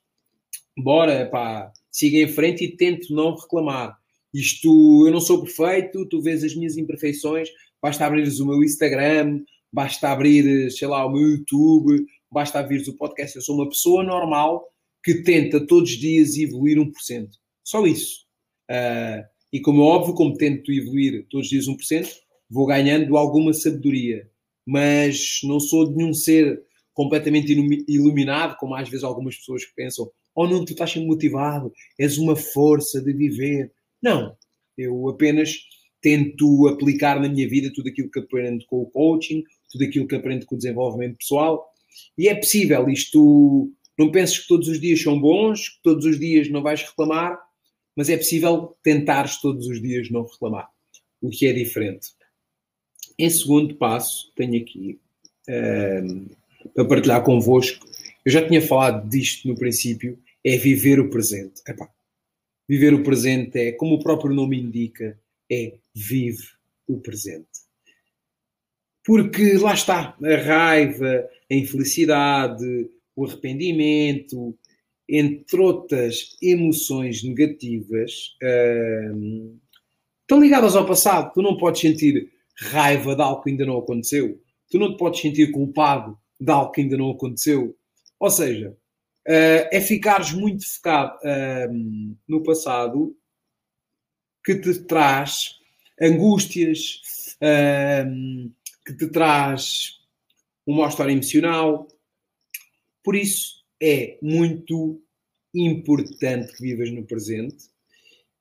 bora, 0.77 1.25
pá, 1.27 1.71
siga 1.91 2.17
em 2.17 2.27
frente 2.27 2.63
e 2.63 2.75
tento 2.75 3.13
não 3.13 3.35
reclamar. 3.35 3.97
Isto, 4.33 5.05
eu 5.07 5.11
não 5.11 5.21
sou 5.21 5.41
perfeito, 5.41 6.07
tu 6.07 6.21
vês 6.21 6.43
as 6.43 6.55
minhas 6.55 6.77
imperfeições, 6.77 7.49
basta 7.81 8.05
abrires 8.05 8.39
o 8.39 8.47
meu 8.47 8.63
Instagram, 8.63 9.41
basta 9.71 10.09
abrir, 10.09 10.71
sei 10.71 10.87
lá, 10.87 11.05
o 11.05 11.11
meu 11.11 11.21
YouTube, 11.21 12.05
basta 12.31 12.59
abrir 12.59 12.87
o 12.87 12.97
podcast. 12.97 13.35
Eu 13.35 13.41
sou 13.41 13.55
uma 13.55 13.69
pessoa 13.69 14.03
normal 14.03 14.65
que 15.05 15.21
tenta 15.21 15.65
todos 15.65 15.91
os 15.91 15.97
dias 15.97 16.35
evoluir 16.35 16.77
1%. 16.77 17.29
Só 17.63 17.85
isso. 17.85 18.25
Uh, 18.69 19.24
e 19.53 19.62
como 19.62 19.83
é 19.83 19.85
óbvio, 19.85 20.15
como 20.15 20.35
tento 20.35 20.71
evoluir 20.71 21.27
todos 21.29 21.45
os 21.45 21.50
dias 21.51 21.67
1%, 21.67 22.09
vou 22.50 22.65
ganhando 22.65 23.15
alguma 23.15 23.53
sabedoria. 23.53 24.27
Mas 24.65 25.41
não 25.43 25.59
sou 25.59 25.88
de 25.88 25.95
nenhum 25.95 26.12
ser 26.12 26.59
completamente 26.91 27.53
iluminado, 27.88 28.57
como 28.57 28.74
às 28.74 28.89
vezes 28.89 29.03
algumas 29.03 29.38
pessoas 29.38 29.63
pensam, 29.75 30.09
oh 30.33 30.47
não, 30.47 30.65
tu 30.65 30.71
estás 30.71 30.91
sempre 30.91 31.07
motivado, 31.07 31.71
és 32.00 32.17
uma 32.17 32.35
força 32.35 33.00
de 33.00 33.13
viver. 33.13 33.71
Não, 34.01 34.35
eu 34.75 35.07
apenas 35.07 35.55
tento 36.01 36.67
aplicar 36.67 37.21
na 37.21 37.29
minha 37.29 37.47
vida 37.47 37.71
tudo 37.71 37.89
aquilo 37.89 38.09
que 38.09 38.19
aprendo 38.19 38.65
com 38.65 38.81
o 38.81 38.89
coaching, 38.89 39.43
tudo 39.71 39.83
aquilo 39.83 40.07
que 40.07 40.15
aprendo 40.15 40.47
com 40.47 40.55
o 40.55 40.57
desenvolvimento 40.57 41.17
pessoal. 41.17 41.63
E 42.17 42.27
é 42.27 42.33
possível, 42.33 42.89
isto 42.89 43.71
não 43.97 44.11
penses 44.11 44.39
que 44.39 44.47
todos 44.47 44.67
os 44.67 44.79
dias 44.79 45.01
são 45.01 45.19
bons, 45.19 45.69
que 45.69 45.83
todos 45.83 46.05
os 46.05 46.19
dias 46.19 46.49
não 46.49 46.61
vais 46.61 46.83
reclamar, 46.83 47.39
mas 47.95 48.09
é 48.09 48.17
possível 48.17 48.75
tentares 48.83 49.39
todos 49.39 49.67
os 49.67 49.81
dias 49.81 50.09
não 50.09 50.23
reclamar, 50.23 50.69
o 51.21 51.29
que 51.29 51.47
é 51.47 51.53
diferente. 51.53 52.09
Em 53.17 53.29
segundo 53.29 53.75
passo, 53.75 54.31
tenho 54.35 54.61
aqui 54.61 54.99
um, 55.47 55.53
ehm, 55.53 56.25
para 56.73 56.85
partilhar 56.85 57.23
convosco, 57.23 57.85
eu 58.25 58.31
já 58.31 58.45
tinha 58.45 58.61
falado 58.61 59.07
disto 59.07 59.47
no 59.47 59.55
princípio, 59.55 60.19
é 60.43 60.57
viver 60.57 60.99
o 60.99 61.09
presente. 61.09 61.61
Epá, 61.67 61.89
viver 62.67 62.93
o 62.93 63.03
presente 63.03 63.57
é, 63.59 63.71
como 63.71 63.95
o 63.95 64.03
próprio 64.03 64.33
nome 64.33 64.59
indica, 64.59 65.17
é 65.49 65.73
vive 65.93 66.47
o 66.87 66.99
presente. 66.99 67.47
Porque 69.03 69.53
lá 69.57 69.73
está, 69.73 70.17
a 70.21 70.35
raiva, 70.37 71.29
a 71.49 71.53
infelicidade, 71.53 72.89
o 73.15 73.25
arrependimento, 73.25 74.57
entre 75.07 75.60
outras 75.60 76.36
emoções 76.41 77.24
negativas, 77.24 78.36
hum, 79.13 79.57
estão 80.22 80.41
ligadas 80.41 80.75
ao 80.75 80.86
passado. 80.86 81.31
Tu 81.34 81.41
não 81.41 81.57
podes 81.57 81.81
sentir 81.81 82.31
raiva 82.57 83.15
de 83.15 83.22
algo 83.22 83.41
que 83.41 83.51
ainda 83.51 83.65
não 83.65 83.77
aconteceu. 83.77 84.41
Tu 84.69 84.79
não 84.79 84.91
te 84.91 84.98
podes 84.98 85.22
sentir 85.22 85.51
culpado 85.51 86.17
de 86.39 86.51
algo 86.51 86.72
que 86.72 86.81
ainda 86.81 86.98
não 86.98 87.12
aconteceu. 87.12 87.75
Ou 88.19 88.29
seja, 88.29 88.72
uh, 88.72 89.67
é 89.72 89.81
ficares 89.81 90.34
muito 90.34 90.65
focado 90.75 91.17
uh, 91.17 92.17
no 92.27 92.43
passado 92.43 93.15
que 94.43 94.55
te 94.55 94.74
traz 94.86 95.55
angústias, 96.01 97.01
uh, 97.41 98.51
que 98.86 98.93
te 98.95 99.07
traz 99.07 100.00
uma 100.65 100.88
história 100.88 101.12
emocional, 101.12 101.88
por 103.05 103.15
isso, 103.15 103.63
é 103.81 104.17
muito 104.21 105.00
importante 105.53 106.51
que 106.53 106.63
vivas 106.63 106.91
no 106.91 107.05
presente. 107.05 107.65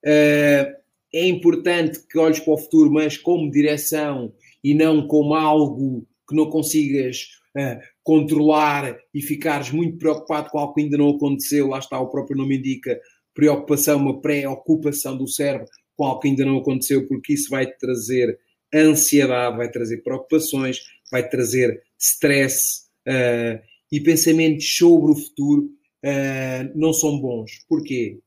Uh, 0.04 0.75
é 1.12 1.28
importante 1.28 2.00
que 2.09 2.18
olhes 2.18 2.40
para 2.40 2.54
o 2.54 2.59
futuro, 2.59 2.90
mas 2.90 3.16
como 3.16 3.50
direção 3.50 4.33
e 4.62 4.75
não 4.75 5.06
como 5.06 5.35
algo 5.35 6.06
que 6.28 6.35
não 6.35 6.50
consigas 6.50 7.28
uh, 7.56 7.78
controlar 8.02 8.99
e 9.12 9.23
ficares 9.23 9.71
muito 9.71 9.99
preocupado 9.99 10.50
com 10.50 10.59
algo 10.59 10.75
que 10.75 10.80
ainda 10.80 10.97
não 10.97 11.11
aconteceu. 11.11 11.68
Lá 11.68 11.78
está, 11.78 12.00
o 12.00 12.11
próprio 12.11 12.37
nome 12.37 12.56
indica 12.56 12.99
preocupação, 13.35 13.99
uma 13.99 14.21
preocupação 14.21 15.16
do 15.16 15.28
cérebro 15.28 15.68
com 15.97 16.04
algo 16.04 16.21
que 16.21 16.28
ainda 16.28 16.44
não 16.44 16.59
aconteceu, 16.59 17.06
porque 17.06 17.35
isso 17.35 17.50
vai 17.50 17.71
trazer 17.71 18.38
ansiedade, 18.75 19.56
vai 19.56 19.71
trazer 19.71 19.99
preocupações, 19.99 20.80
vai 21.11 21.28
trazer 21.28 21.83
stress. 21.99 22.85
Uh, 23.06 23.61
e 23.95 24.01
pensamentos 24.01 24.77
sobre 24.77 25.13
o 25.13 25.15
futuro 25.15 25.71
uh, 26.05 26.73
não 26.75 26.93
são 26.93 27.17
bons. 27.21 27.65
Porquê? 27.69 28.19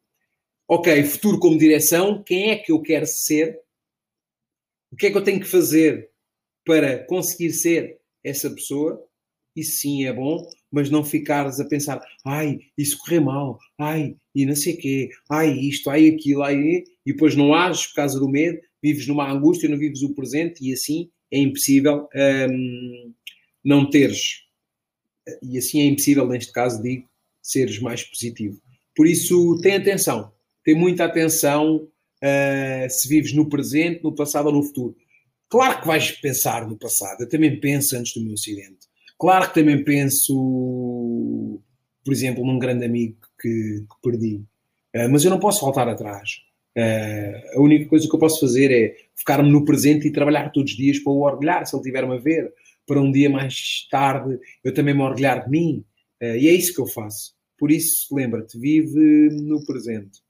Ok, 0.65 1.03
futuro 1.03 1.39
como 1.39 1.57
direção, 1.57 2.23
quem 2.23 2.51
é 2.51 2.55
que 2.55 2.71
eu 2.71 2.81
quero 2.81 3.05
ser? 3.05 3.59
O 4.89 4.95
que 4.95 5.07
é 5.07 5.11
que 5.11 5.17
eu 5.17 5.23
tenho 5.23 5.41
que 5.41 5.45
fazer 5.45 6.09
para 6.65 7.03
conseguir 7.03 7.51
ser 7.51 7.99
essa 8.23 8.49
pessoa? 8.49 9.05
Isso 9.53 9.79
sim 9.79 10.05
é 10.05 10.13
bom, 10.13 10.47
mas 10.71 10.89
não 10.89 11.03
ficares 11.03 11.59
a 11.59 11.67
pensar, 11.67 12.01
ai, 12.25 12.59
isso 12.77 12.97
correu 12.99 13.23
mal, 13.23 13.59
ai, 13.77 14.15
e 14.33 14.45
não 14.45 14.55
sei 14.55 14.77
quê, 14.77 15.09
ai, 15.29 15.51
isto, 15.51 15.89
ai, 15.89 16.07
aquilo, 16.07 16.43
ai, 16.43 16.55
e 16.55 16.85
depois 17.05 17.35
não 17.35 17.53
ages 17.53 17.87
por 17.87 17.95
causa 17.95 18.17
do 18.17 18.29
medo, 18.29 18.57
vives 18.81 19.05
numa 19.05 19.29
angústia, 19.29 19.67
não 19.67 19.77
vives 19.77 20.01
o 20.01 20.15
presente, 20.15 20.65
e 20.65 20.71
assim 20.71 21.09
é 21.29 21.39
impossível 21.39 22.07
hum, 22.49 23.13
não 23.65 23.89
teres 23.89 24.46
e 25.41 25.57
assim 25.57 25.81
é 25.81 25.85
impossível, 25.85 26.27
neste 26.27 26.51
caso, 26.51 26.81
digo, 26.81 27.07
seres 27.41 27.79
mais 27.79 28.03
positivo. 28.03 28.59
Por 28.95 29.07
isso, 29.07 29.59
tem 29.61 29.75
atenção, 29.75 30.31
tem 30.63 30.75
muita 30.75 31.05
atenção 31.05 31.75
uh, 31.77 32.89
se 32.89 33.07
vives 33.07 33.33
no 33.33 33.47
presente, 33.47 34.03
no 34.03 34.13
passado 34.13 34.47
ou 34.47 34.53
no 34.53 34.63
futuro. 34.63 34.95
Claro 35.49 35.81
que 35.81 35.87
vais 35.87 36.11
pensar 36.11 36.67
no 36.67 36.77
passado, 36.77 37.21
eu 37.21 37.29
também 37.29 37.59
penso 37.59 37.95
antes 37.95 38.13
do 38.13 38.23
meu 38.23 38.33
acidente. 38.33 38.87
Claro 39.17 39.47
que 39.47 39.55
também 39.55 39.83
penso, 39.83 41.61
por 42.03 42.11
exemplo, 42.11 42.45
num 42.45 42.59
grande 42.59 42.85
amigo 42.85 43.17
que, 43.39 43.49
que 43.81 44.01
perdi, 44.03 44.43
uh, 44.95 45.09
mas 45.09 45.23
eu 45.23 45.29
não 45.29 45.39
posso 45.39 45.61
voltar 45.61 45.87
atrás. 45.87 46.31
Uh, 46.77 47.57
a 47.57 47.61
única 47.61 47.89
coisa 47.89 48.07
que 48.07 48.15
eu 48.15 48.19
posso 48.19 48.39
fazer 48.39 48.71
é 48.71 48.95
ficar-me 49.15 49.49
no 49.49 49.65
presente 49.65 50.07
e 50.07 50.11
trabalhar 50.11 50.51
todos 50.51 50.71
os 50.71 50.77
dias 50.77 50.99
para 50.99 51.13
o 51.13 51.21
orgulhar, 51.21 51.65
se 51.65 51.75
ele 51.75 51.83
tiver-me 51.83 52.15
a 52.15 52.19
ver, 52.19 52.53
para 52.87 53.01
um 53.01 53.11
dia 53.11 53.29
mais 53.29 53.85
tarde 53.91 54.39
eu 54.63 54.73
também 54.73 54.95
me 54.95 55.01
orgulhar 55.01 55.43
de 55.43 55.51
mim. 55.51 55.85
Uh, 56.21 56.37
e 56.37 56.47
é 56.47 56.53
isso 56.53 56.73
que 56.73 56.81
eu 56.81 56.87
faço. 56.87 57.35
Por 57.59 57.69
isso, 57.69 58.15
lembra-te, 58.15 58.57
vive 58.57 59.29
no 59.31 59.63
presente. 59.65 60.21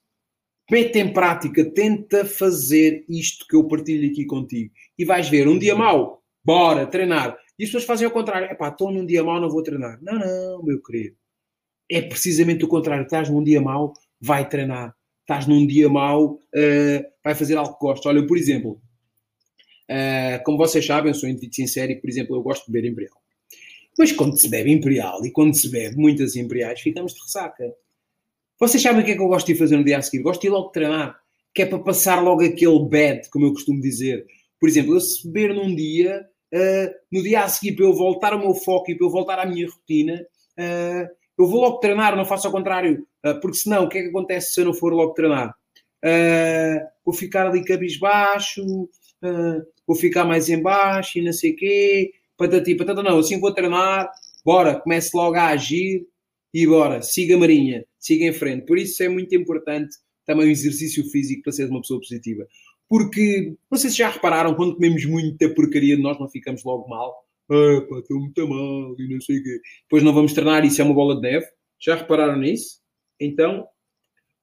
mete 0.71 0.97
em 0.97 1.13
prática, 1.13 1.63
tenta 1.71 2.25
fazer 2.25 3.05
isto 3.07 3.45
que 3.47 3.55
eu 3.55 3.67
partilho 3.67 4.09
aqui 4.09 4.25
contigo. 4.25 4.73
E 4.97 5.05
vais 5.05 5.29
ver, 5.29 5.47
um 5.47 5.59
dia 5.59 5.75
mau, 5.75 6.23
bora, 6.43 6.87
treinar. 6.87 7.37
E 7.59 7.65
as 7.65 7.69
pessoas 7.69 7.85
fazem 7.85 8.07
ao 8.07 8.11
contrário. 8.11 8.47
É 8.47 8.55
pá, 8.55 8.69
estou 8.69 8.91
num 8.91 9.05
dia 9.05 9.23
mau, 9.23 9.39
não 9.39 9.49
vou 9.49 9.61
treinar. 9.61 9.99
Não, 10.01 10.17
não, 10.17 10.63
meu 10.63 10.81
querido. 10.81 11.20
É 11.91 12.01
precisamente 12.01 12.63
o 12.63 12.69
contrário. 12.69 13.03
Estás 13.03 13.29
num 13.29 13.43
dia 13.43 13.59
mau, 13.59 13.91
vai 14.19 14.47
treinar. 14.47 14.95
Estás 15.19 15.45
num 15.45 15.67
dia 15.67 15.89
mau, 15.89 16.35
uh, 16.35 17.05
vai 17.21 17.35
fazer 17.35 17.57
algo 17.57 17.73
que 17.73 17.85
gosta. 17.85 18.07
Olha, 18.07 18.25
por 18.25 18.37
exemplo, 18.37 18.81
uh, 19.89 20.41
como 20.45 20.57
vocês 20.57 20.85
sabem, 20.85 21.11
eu 21.11 21.13
sou 21.13 21.27
um 21.27 21.31
indivíduo 21.33 21.55
sincero 21.55 21.91
e, 21.91 21.95
por 21.99 22.09
exemplo, 22.09 22.35
eu 22.35 22.41
gosto 22.41 22.65
de 22.65 22.71
beber 22.71 22.89
Imperial. 22.89 23.21
Mas 23.99 24.13
quando 24.13 24.39
se 24.39 24.47
bebe 24.47 24.71
Imperial 24.71 25.25
e 25.25 25.31
quando 25.31 25.53
se 25.53 25.69
bebe 25.69 25.97
muitas 25.97 26.37
Imperiais, 26.37 26.79
ficamos 26.79 27.13
de 27.13 27.19
ressaca. 27.21 27.73
Vocês 28.57 28.81
sabem 28.81 29.01
o 29.01 29.05
que 29.05 29.11
é 29.11 29.15
que 29.15 29.21
eu 29.21 29.27
gosto 29.27 29.47
de 29.47 29.55
fazer 29.55 29.75
no 29.75 29.83
dia 29.83 29.97
a 29.97 30.01
seguir? 30.01 30.23
Gosto 30.23 30.41
de 30.41 30.47
ir 30.47 30.51
logo 30.51 30.69
treinar, 30.69 31.19
que 31.53 31.63
é 31.63 31.65
para 31.65 31.79
passar 31.79 32.23
logo 32.23 32.41
aquele 32.41 32.87
bad, 32.87 33.29
como 33.29 33.47
eu 33.47 33.51
costumo 33.51 33.81
dizer. 33.81 34.25
Por 34.59 34.69
exemplo, 34.69 34.95
eu 34.95 35.01
se 35.01 35.27
beber 35.27 35.53
num 35.53 35.75
dia, 35.75 36.25
uh, 36.53 36.89
no 37.11 37.21
dia 37.21 37.43
a 37.43 37.49
seguir, 37.49 37.75
para 37.75 37.85
eu 37.85 37.93
voltar 37.93 38.31
ao 38.31 38.39
meu 38.39 38.53
foco 38.53 38.91
e 38.91 38.95
para 38.95 39.05
eu 39.05 39.11
voltar 39.11 39.39
à 39.39 39.45
minha 39.45 39.67
rotina, 39.67 40.25
uh, 40.57 41.20
eu 41.41 41.47
vou 41.47 41.61
logo 41.61 41.79
treinar, 41.79 42.15
não 42.15 42.25
faço 42.25 42.47
ao 42.47 42.53
contrário. 42.53 43.05
Uh, 43.25 43.39
porque 43.41 43.57
senão, 43.57 43.85
o 43.85 43.89
que 43.89 43.97
é 43.97 44.03
que 44.03 44.09
acontece 44.09 44.53
se 44.53 44.61
eu 44.61 44.65
não 44.65 44.73
for 44.73 44.93
logo 44.93 45.13
treinar? 45.13 45.53
vou 47.05 47.13
ficar 47.13 47.45
ali 47.45 47.63
cabisbaixo, 47.63 48.63
vou 49.85 49.95
ficar 49.95 50.25
mais 50.25 50.49
embaixo 50.49 51.19
e 51.19 51.21
não 51.21 51.31
sei 51.31 51.51
o 51.51 51.55
quê, 51.55 52.11
patati 52.35 52.73
patata. 52.73 53.03
Não, 53.03 53.19
assim 53.19 53.39
vou 53.39 53.53
treinar, 53.53 54.09
bora, 54.43 54.79
comece 54.79 55.11
logo 55.13 55.35
a 55.35 55.49
agir 55.49 56.07
e 56.51 56.65
bora, 56.65 57.03
siga 57.03 57.35
a 57.35 57.37
marinha 57.37 57.85
siga 58.01 58.25
em 58.25 58.33
frente. 58.33 58.65
Por 58.65 58.77
isso 58.77 59.01
é 59.03 59.07
muito 59.07 59.33
importante 59.35 59.95
também 60.25 60.47
o 60.47 60.51
exercício 60.51 61.07
físico 61.09 61.43
para 61.43 61.53
ser 61.53 61.69
uma 61.69 61.79
pessoa 61.81 61.99
positiva. 61.99 62.45
Porque, 62.89 63.55
não 63.69 63.77
sei 63.77 63.89
se 63.89 63.97
já 63.97 64.09
repararam, 64.09 64.55
quando 64.55 64.75
comemos 64.75 65.05
muita 65.05 65.47
porcaria 65.53 65.97
nós, 65.97 66.19
não 66.19 66.27
ficamos 66.27 66.63
logo 66.65 66.89
mal. 66.89 67.23
Ah, 67.51 67.99
estou 67.99 68.17
muito 68.17 68.47
mal 68.47 68.95
e 68.97 69.13
não 69.13 69.19
sei 69.19 69.39
o 69.39 69.43
quê. 69.43 69.59
Depois 69.83 70.01
não 70.03 70.13
vamos 70.13 70.31
treinar, 70.31 70.65
isso 70.65 70.81
é 70.81 70.85
uma 70.85 70.93
bola 70.93 71.15
de 71.15 71.21
neve. 71.21 71.45
Já 71.77 71.95
repararam 71.95 72.39
nisso? 72.39 72.79
Então, 73.19 73.67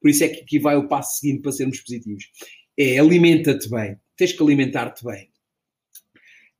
por 0.00 0.10
isso 0.10 0.24
é 0.24 0.28
que 0.28 0.42
aqui 0.42 0.58
vai 0.58 0.76
o 0.76 0.88
passo 0.88 1.18
seguinte 1.18 1.40
para 1.40 1.52
sermos 1.52 1.80
positivos. 1.80 2.24
É 2.76 2.98
alimenta-te 2.98 3.70
bem. 3.70 3.96
Tens 4.14 4.32
que 4.32 4.42
alimentar-te 4.42 5.02
bem. 5.04 5.30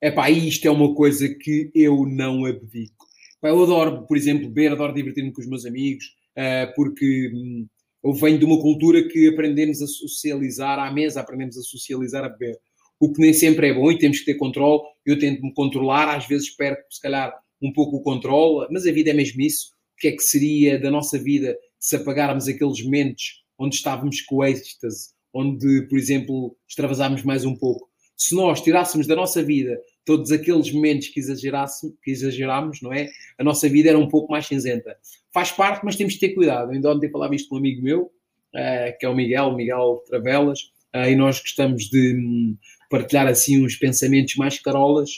Epá, 0.01 0.31
isto 0.31 0.67
é 0.67 0.71
uma 0.71 0.95
coisa 0.95 1.29
que 1.29 1.71
eu 1.75 2.07
não 2.07 2.47
abdico. 2.47 3.07
eu 3.43 3.63
adoro, 3.63 4.07
por 4.07 4.17
exemplo, 4.17 4.49
beber, 4.49 4.73
adoro 4.73 4.95
divertir-me 4.95 5.33
com 5.33 5.43
os 5.43 5.47
meus 5.47 5.67
amigos, 5.67 6.05
uh, 6.37 6.73
porque 6.75 7.31
um, 7.35 7.67
eu 8.05 8.15
venho 8.15 8.39
de 8.39 8.45
uma 8.45 8.61
cultura 8.61 9.07
que 9.07 9.29
aprendemos 9.29 9.83
a 9.83 9.87
socializar 9.87 10.79
à 10.79 10.91
mesa, 10.91 11.21
aprendemos 11.21 11.59
a 11.59 11.63
socializar 11.63 12.25
a 12.25 12.29
beber. 12.29 12.59
O 13.01 13.13
que 13.13 13.21
nem 13.21 13.33
sempre 13.33 13.69
é 13.69 13.75
bom 13.75 13.91
e 13.91 13.99
temos 13.99 14.21
que 14.21 14.27
ter 14.27 14.35
controle. 14.35 14.83
Eu 15.07 15.19
tento 15.19 15.43
me 15.43 15.53
controlar, 15.55 16.17
às 16.17 16.27
vezes 16.27 16.51
perco, 16.51 16.83
se 16.91 17.01
calhar, 17.01 17.33
um 17.63 17.73
pouco 17.73 17.97
o 17.97 18.03
controle, 18.03 18.67
mas 18.71 18.87
a 18.87 18.93
vida 18.93 19.11
é 19.11 19.15
mesmo 19.15 19.41
isso. 19.41 19.73
O 19.97 20.01
que 20.01 20.09
é 20.09 20.13
que 20.13 20.23
seria 20.23 20.79
da 20.79 20.91
nossa 20.91 21.19
vida 21.19 21.57
se 21.79 21.97
apagarmos 21.97 22.49
aqueles 22.49 22.83
momentos 22.83 23.45
onde 23.59 23.77
estávamos 23.77 24.21
com 24.23 24.45
êxtase, 24.45 25.11
onde, 25.33 25.83
por 25.89 25.99
exemplo, 25.99 26.57
extravasámos 26.69 27.23
mais 27.23 27.45
um 27.45 27.57
pouco? 27.57 27.89
Se 28.17 28.35
nós 28.35 28.61
tirássemos 28.61 29.07
da 29.07 29.15
nossa 29.15 29.43
vida 29.43 29.81
todos 30.05 30.33
aqueles 30.33 30.73
momentos 30.73 31.09
que, 31.09 31.21
que 31.21 32.11
exagerámos, 32.11 32.81
não 32.81 32.93
é? 32.93 33.09
A 33.39 33.45
nossa 33.45 33.69
vida 33.69 33.91
era 33.91 33.99
um 33.99 34.09
pouco 34.09 34.33
mais 34.33 34.47
cinzenta. 34.47 34.97
Faz 35.33 35.53
parte, 35.53 35.85
mas 35.85 35.97
temos 35.97 36.15
que 36.15 36.21
ter 36.21 36.31
cuidado. 36.31 36.73
Ainda 36.73 36.91
ontem 36.91 37.11
falava 37.11 37.35
isto 37.35 37.49
com 37.49 37.57
um 37.57 37.59
amigo 37.59 37.83
meu, 37.83 38.03
uh, 38.05 38.99
que 38.99 39.05
é 39.05 39.09
o 39.09 39.15
Miguel, 39.15 39.55
Miguel 39.55 40.03
Travelas, 40.09 40.61
uh, 40.97 41.09
e 41.09 41.15
nós 41.15 41.39
gostamos 41.41 41.85
de 41.91 42.17
um, 42.17 42.57
partilhar 42.89 43.27
assim 43.27 43.65
uns 43.65 43.77
pensamentos 43.77 44.37
mais 44.37 44.59
carolas. 44.59 45.11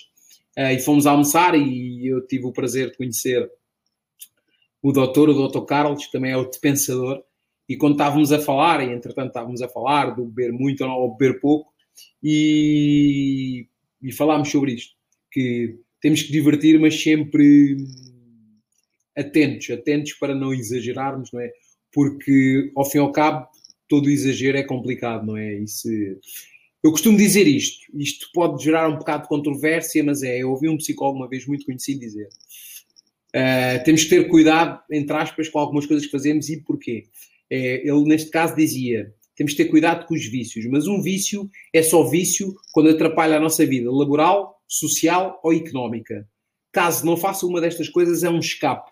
Uh, 0.58 0.72
e 0.72 0.80
fomos 0.80 1.06
almoçar 1.06 1.54
e 1.54 2.06
eu 2.06 2.26
tive 2.26 2.46
o 2.46 2.52
prazer 2.52 2.90
de 2.90 2.96
conhecer 2.96 3.48
o 4.82 4.92
doutor, 4.92 5.28
o 5.28 5.34
doutor 5.34 5.64
Carlos, 5.64 6.06
que 6.06 6.12
também 6.12 6.32
é 6.32 6.36
outro 6.36 6.58
pensador, 6.60 7.22
e 7.68 7.76
quando 7.76 7.92
estávamos 7.92 8.32
a 8.32 8.40
falar, 8.40 8.82
e 8.82 8.92
entretanto 8.92 9.28
estávamos 9.28 9.62
a 9.62 9.68
falar 9.68 10.10
do 10.10 10.24
beber 10.24 10.52
muito 10.52 10.82
ou 10.84 11.16
beber 11.16 11.38
pouco, 11.38 11.70
e 12.22 13.68
e 14.02 14.12
falámos 14.12 14.50
sobre 14.50 14.72
isto, 14.72 14.94
que 15.30 15.78
temos 16.00 16.22
que 16.22 16.32
divertir, 16.32 16.78
mas 16.80 17.00
sempre 17.00 17.76
atentos, 19.16 19.68
atentos 19.70 20.14
para 20.14 20.34
não 20.34 20.54
exagerarmos, 20.54 21.30
não 21.32 21.40
é? 21.40 21.50
Porque, 21.92 22.72
ao 22.76 22.88
fim 22.88 22.98
e 22.98 23.00
ao 23.00 23.12
cabo, 23.12 23.46
todo 23.88 24.08
exagero 24.08 24.56
é 24.56 24.62
complicado, 24.62 25.26
não 25.26 25.36
é? 25.36 25.54
Isso, 25.58 25.88
eu 26.82 26.90
costumo 26.90 27.16
dizer 27.16 27.46
isto, 27.46 27.78
isto 27.94 28.28
pode 28.32 28.62
gerar 28.62 28.88
um 28.88 28.96
bocado 28.96 29.24
de 29.24 29.28
controvérsia, 29.28 30.02
mas 30.02 30.22
é, 30.22 30.38
eu 30.38 30.50
ouvi 30.50 30.68
um 30.68 30.76
psicólogo 30.76 31.18
uma 31.18 31.28
vez 31.28 31.46
muito 31.46 31.66
conhecido 31.66 32.00
dizer 32.00 32.28
uh, 33.34 33.84
temos 33.84 34.04
que 34.04 34.10
ter 34.10 34.28
cuidado, 34.28 34.80
entre 34.90 35.16
aspas, 35.16 35.48
com 35.48 35.58
algumas 35.58 35.86
coisas 35.86 36.06
que 36.06 36.12
fazemos 36.12 36.48
e 36.48 36.62
porquê. 36.62 37.04
É, 37.50 37.86
ele, 37.86 38.04
neste 38.04 38.30
caso, 38.30 38.54
dizia 38.54 39.12
temos 39.36 39.52
que 39.52 39.64
ter 39.64 39.70
cuidado 39.70 40.06
com 40.06 40.14
os 40.14 40.26
vícios, 40.26 40.66
mas 40.66 40.86
um 40.86 41.00
vício 41.00 41.48
é 41.72 41.82
só 41.82 42.02
vício 42.02 42.54
quando 42.72 42.90
atrapalha 42.90 43.38
a 43.38 43.40
nossa 43.40 43.64
vida 43.64 43.90
laboral, 43.90 44.60
social 44.68 45.40
ou 45.42 45.54
económica. 45.54 46.28
Caso 46.70 47.06
não 47.06 47.16
faça 47.16 47.46
uma 47.46 47.60
destas 47.60 47.88
coisas, 47.88 48.22
é 48.22 48.28
um 48.28 48.38
escape. 48.38 48.90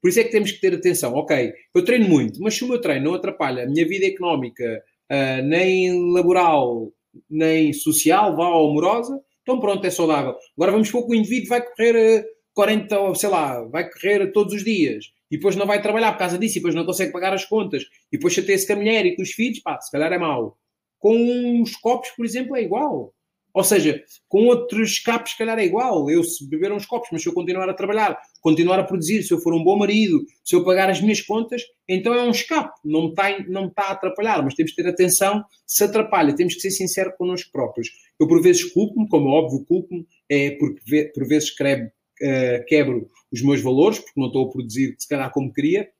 Por 0.00 0.08
isso 0.08 0.18
é 0.18 0.24
que 0.24 0.30
temos 0.30 0.50
que 0.50 0.60
ter 0.60 0.74
atenção. 0.74 1.12
Ok, 1.12 1.52
eu 1.74 1.84
treino 1.84 2.08
muito, 2.08 2.40
mas 2.40 2.54
se 2.54 2.64
o 2.64 2.68
meu 2.68 2.80
treino 2.80 3.04
não 3.04 3.14
atrapalha 3.14 3.64
a 3.64 3.66
minha 3.66 3.86
vida 3.86 4.06
económica, 4.06 4.82
uh, 5.10 5.42
nem 5.44 6.10
laboral, 6.12 6.90
nem 7.28 7.72
social, 7.72 8.36
vá 8.36 8.48
ou 8.48 8.70
amorosa, 8.70 9.18
então 9.42 9.60
pronto, 9.60 9.84
é 9.86 9.90
saudável. 9.90 10.34
Agora 10.56 10.72
vamos 10.72 10.88
supor 10.88 11.06
que 11.06 11.12
o 11.12 11.18
indivíduo 11.18 11.48
vai 11.48 11.62
correr 11.62 12.24
40, 12.54 13.14
sei 13.14 13.28
lá, 13.28 13.62
vai 13.64 13.90
correr 13.90 14.32
todos 14.32 14.54
os 14.54 14.64
dias 14.64 15.06
e 15.32 15.36
depois 15.36 15.56
não 15.56 15.66
vai 15.66 15.80
trabalhar 15.80 16.12
por 16.12 16.18
causa 16.18 16.38
disso, 16.38 16.58
e 16.58 16.60
depois 16.60 16.74
não 16.74 16.84
consegue 16.84 17.10
pagar 17.10 17.32
as 17.32 17.46
contas, 17.46 17.84
e 18.12 18.18
depois 18.18 18.34
chateia-se 18.34 18.66
com 18.66 18.74
a 18.74 18.76
mulher 18.76 19.06
e 19.06 19.16
com 19.16 19.22
os 19.22 19.30
filhos, 19.30 19.60
pá, 19.60 19.80
se 19.80 19.90
calhar 19.90 20.12
é 20.12 20.18
mau. 20.18 20.58
Com 20.98 21.62
os 21.62 21.74
copos, 21.76 22.10
por 22.10 22.26
exemplo, 22.26 22.54
é 22.54 22.62
igual. 22.62 23.14
Ou 23.54 23.62
seja, 23.62 24.02
com 24.28 24.46
outros 24.46 24.92
escapes, 24.92 25.32
se 25.32 25.38
calhar 25.38 25.58
é 25.58 25.64
igual. 25.64 26.08
Eu 26.10 26.24
se 26.24 26.48
beber 26.48 26.72
uns 26.72 26.86
copos, 26.86 27.08
mas 27.12 27.22
se 27.22 27.28
eu 27.28 27.34
continuar 27.34 27.68
a 27.68 27.74
trabalhar, 27.74 28.18
continuar 28.40 28.78
a 28.78 28.84
produzir, 28.84 29.22
se 29.22 29.32
eu 29.32 29.38
for 29.38 29.52
um 29.52 29.62
bom 29.62 29.76
marido, 29.76 30.24
se 30.42 30.56
eu 30.56 30.64
pagar 30.64 30.88
as 30.88 31.00
minhas 31.00 31.20
contas, 31.20 31.62
então 31.86 32.14
é 32.14 32.22
um 32.22 32.30
escape. 32.30 32.72
Não 32.84 33.02
me 33.02 33.08
está, 33.10 33.38
não 33.48 33.62
me 33.62 33.68
está 33.68 33.82
a 33.84 33.92
atrapalhar, 33.92 34.42
mas 34.42 34.54
temos 34.54 34.72
que 34.72 34.82
ter 34.82 34.88
atenção 34.88 35.44
se 35.66 35.84
atrapalha. 35.84 36.34
Temos 36.34 36.54
que 36.54 36.60
ser 36.60 36.70
sinceros 36.70 37.14
connosco 37.16 37.50
próprios. 37.52 37.88
Eu, 38.18 38.26
por 38.26 38.42
vezes, 38.42 38.64
culpo-me, 38.72 39.08
como 39.08 39.28
é 39.28 39.32
óbvio, 39.32 39.64
culpo-me, 39.66 40.06
é 40.30 40.52
porque 40.52 41.10
por 41.14 41.26
vezes 41.28 41.50
escreve 41.50 41.84
uh, 41.84 42.64
quebro 42.66 43.10
os 43.30 43.42
meus 43.42 43.60
valores, 43.60 43.98
porque 43.98 44.18
não 44.20 44.28
estou 44.28 44.48
a 44.48 44.50
produzir, 44.50 44.94
se 44.98 45.08
calhar, 45.08 45.30
como 45.30 45.52
queria. 45.52 45.90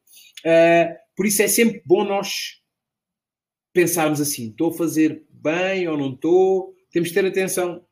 Uh, 0.45 0.95
por 1.15 1.27
isso 1.27 1.43
é 1.43 1.49
sempre 1.49 1.83
bom 1.85 2.05
nós 2.05 2.63
pensarmos 3.73 4.21
assim: 4.21 4.49
estou 4.49 4.71
a 4.71 4.75
fazer 4.75 5.25
bem 5.31 5.89
ou 5.89 5.97
não 5.97 6.15
estou? 6.15 6.75
Temos 6.93 7.09
de 7.09 7.15
ter 7.15 7.27
atenção. 7.27 7.83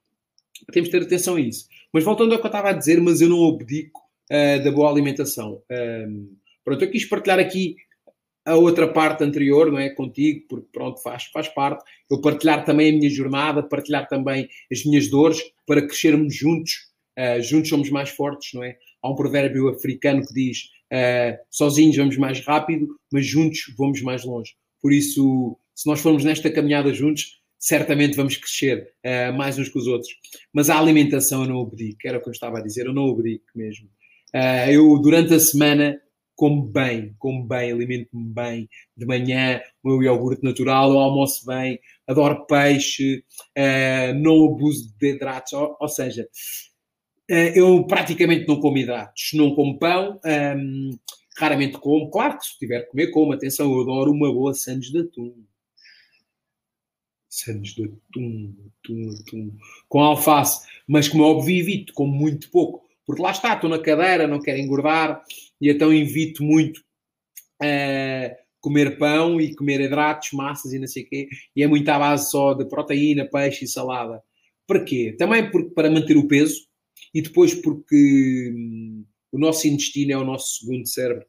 Temos 0.72 0.88
de 0.88 0.96
ter 0.96 1.04
atenção 1.04 1.36
a 1.36 1.40
isso. 1.40 1.66
Mas 1.92 2.04
voltando 2.04 2.32
ao 2.32 2.38
que 2.38 2.46
eu 2.46 2.50
estava 2.50 2.70
a 2.70 2.72
dizer, 2.72 3.00
mas 3.00 3.20
eu 3.20 3.28
não 3.28 3.48
abdico 3.48 4.00
uh, 4.30 4.62
da 4.62 4.70
boa 4.70 4.90
alimentação. 4.90 5.62
Um, 5.70 6.36
pronto, 6.64 6.84
eu 6.84 6.90
quis 6.90 7.04
partilhar 7.04 7.38
aqui 7.38 7.76
a 8.44 8.56
outra 8.56 8.86
parte 8.86 9.24
anterior, 9.24 9.70
não 9.70 9.78
é? 9.78 9.90
Contigo, 9.90 10.46
porque 10.48 10.68
pronto, 10.72 11.02
faz, 11.02 11.24
faz 11.24 11.48
parte. 11.48 11.84
Eu 12.10 12.20
partilhar 12.20 12.64
também 12.64 12.90
a 12.90 12.92
minha 12.92 13.10
jornada, 13.10 13.62
partilhar 13.62 14.08
também 14.08 14.48
as 14.70 14.84
minhas 14.84 15.08
dores 15.08 15.40
para 15.66 15.86
crescermos 15.86 16.34
juntos 16.34 16.90
Uh, 17.18 17.42
juntos 17.42 17.68
somos 17.68 17.90
mais 17.90 18.08
fortes, 18.08 18.54
não 18.54 18.64
é? 18.64 18.76
Há 19.02 19.10
um 19.10 19.14
provérbio 19.14 19.68
africano 19.68 20.24
que 20.26 20.32
diz: 20.32 20.70
uh, 20.92 21.38
sozinhos 21.50 21.96
vamos 21.96 22.16
mais 22.16 22.40
rápido, 22.40 22.88
mas 23.12 23.26
juntos 23.26 23.74
vamos 23.76 24.00
mais 24.00 24.24
longe. 24.24 24.54
Por 24.80 24.92
isso, 24.92 25.58
se 25.74 25.86
nós 25.86 26.00
formos 26.00 26.24
nesta 26.24 26.50
caminhada 26.50 26.94
juntos, 26.94 27.39
certamente 27.60 28.16
vamos 28.16 28.38
crescer 28.38 28.90
uh, 29.04 29.36
mais 29.36 29.58
uns 29.58 29.68
que 29.68 29.78
os 29.78 29.86
outros. 29.86 30.10
Mas 30.52 30.70
a 30.70 30.78
alimentação 30.78 31.42
eu 31.42 31.48
não 31.48 31.60
abdico, 31.60 32.00
era 32.06 32.16
o 32.16 32.22
que 32.22 32.28
eu 32.28 32.32
estava 32.32 32.58
a 32.58 32.62
dizer, 32.62 32.86
eu 32.86 32.94
não 32.94 33.10
abdico 33.10 33.44
mesmo. 33.54 33.86
Uh, 34.34 34.70
eu, 34.70 34.98
durante 35.00 35.34
a 35.34 35.38
semana, 35.38 36.00
como 36.34 36.62
bem, 36.62 37.14
como 37.18 37.46
bem, 37.46 37.70
alimento-me 37.70 38.32
bem. 38.32 38.68
De 38.96 39.04
manhã, 39.04 39.60
o 39.84 39.90
meu 39.90 40.02
iogurte 40.02 40.42
natural, 40.42 40.90
eu 40.90 40.98
almoço 40.98 41.44
bem, 41.44 41.78
adoro 42.08 42.46
peixe, 42.46 43.22
uh, 43.58 44.14
não 44.18 44.46
abuso 44.46 44.94
de 44.98 45.10
hidratos, 45.10 45.52
ou, 45.52 45.76
ou 45.78 45.88
seja, 45.88 46.26
eu 47.54 47.86
praticamente 47.86 48.48
não 48.48 48.58
como 48.58 48.78
hidratos, 48.78 49.30
não 49.34 49.54
como 49.54 49.78
pão, 49.78 50.18
um, 50.24 50.28
ehm, 50.28 50.90
raramente 51.38 51.78
como. 51.78 52.10
Claro 52.10 52.36
que 52.36 52.44
se 52.44 52.58
tiver 52.58 52.80
que 52.80 52.90
comer, 52.90 53.10
como. 53.12 53.32
Atenção, 53.32 53.72
eu 53.72 53.82
adoro 53.82 54.10
uma 54.10 54.32
boa 54.32 54.52
sandes 54.52 54.90
de 54.90 54.98
atum 54.98 55.32
sandes 57.30 57.74
de 57.74 57.84
atum, 57.84 58.52
atum, 58.82 59.10
atum, 59.20 59.56
com 59.88 60.00
alface, 60.00 60.66
mas 60.86 61.08
como 61.08 61.22
é 61.22 61.26
óbvio, 61.28 61.56
evito, 61.56 61.94
como 61.94 62.12
muito 62.12 62.50
pouco, 62.50 62.84
porque 63.06 63.22
lá 63.22 63.30
está, 63.30 63.54
estou 63.54 63.70
na 63.70 63.78
cadeira, 63.78 64.26
não 64.26 64.40
quero 64.40 64.58
engordar, 64.58 65.22
e 65.60 65.70
então 65.70 65.92
evito 65.92 66.42
muito 66.42 66.78
uh, 67.62 68.36
comer 68.60 68.98
pão 68.98 69.40
e 69.40 69.54
comer 69.54 69.80
hidratos, 69.80 70.32
massas 70.32 70.72
e 70.72 70.78
não 70.78 70.88
sei 70.88 71.04
o 71.04 71.08
quê, 71.08 71.28
e 71.54 71.62
é 71.62 71.68
muito 71.68 71.88
à 71.88 71.98
base 71.98 72.30
só 72.30 72.52
de 72.52 72.64
proteína, 72.64 73.24
peixe 73.24 73.64
e 73.64 73.68
salada. 73.68 74.20
Para 74.66 74.84
quê? 74.84 75.14
Também 75.16 75.50
porque, 75.50 75.70
para 75.70 75.90
manter 75.90 76.16
o 76.16 76.26
peso, 76.26 76.66
e 77.14 77.22
depois 77.22 77.54
porque 77.54 78.52
hum, 78.54 79.04
o 79.32 79.38
nosso 79.38 79.68
intestino 79.68 80.12
é 80.12 80.16
o 80.16 80.24
nosso 80.24 80.58
segundo 80.58 80.86
cérebro, 80.86 81.24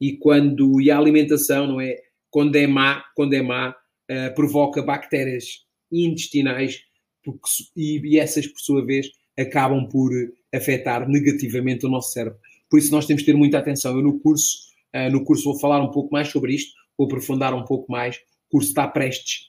e 0.00 0.16
quando, 0.16 0.80
e 0.80 0.90
a 0.90 0.98
alimentação, 0.98 1.66
não 1.66 1.80
é? 1.80 1.96
Quando 2.28 2.56
é 2.56 2.66
má, 2.66 3.04
quando 3.14 3.34
é 3.34 3.42
má, 3.42 3.74
uh, 4.10 4.34
provoca 4.34 4.82
bactérias 4.82 5.64
intestinais 5.90 6.82
porque, 7.24 7.48
e, 7.76 8.00
e, 8.04 8.18
essas, 8.18 8.46
por 8.46 8.60
sua 8.60 8.84
vez, 8.84 9.08
acabam 9.38 9.88
por 9.88 10.10
afetar 10.54 11.08
negativamente 11.08 11.86
o 11.86 11.88
nosso 11.88 12.12
cérebro. 12.12 12.38
Por 12.68 12.78
isso 12.78 12.92
nós 12.92 13.06
temos 13.06 13.22
de 13.22 13.26
ter 13.26 13.36
muita 13.36 13.58
atenção. 13.58 13.96
Eu 13.96 14.02
no 14.02 14.20
curso, 14.20 14.58
uh, 14.94 15.10
no 15.10 15.24
curso 15.24 15.44
vou 15.44 15.58
falar 15.58 15.82
um 15.82 15.90
pouco 15.90 16.12
mais 16.12 16.28
sobre 16.28 16.54
isto, 16.54 16.72
vou 16.96 17.06
aprofundar 17.06 17.54
um 17.54 17.64
pouco 17.64 17.90
mais. 17.90 18.16
O 18.48 18.58
curso 18.58 18.68
está 18.68 18.86
prestes, 18.86 19.48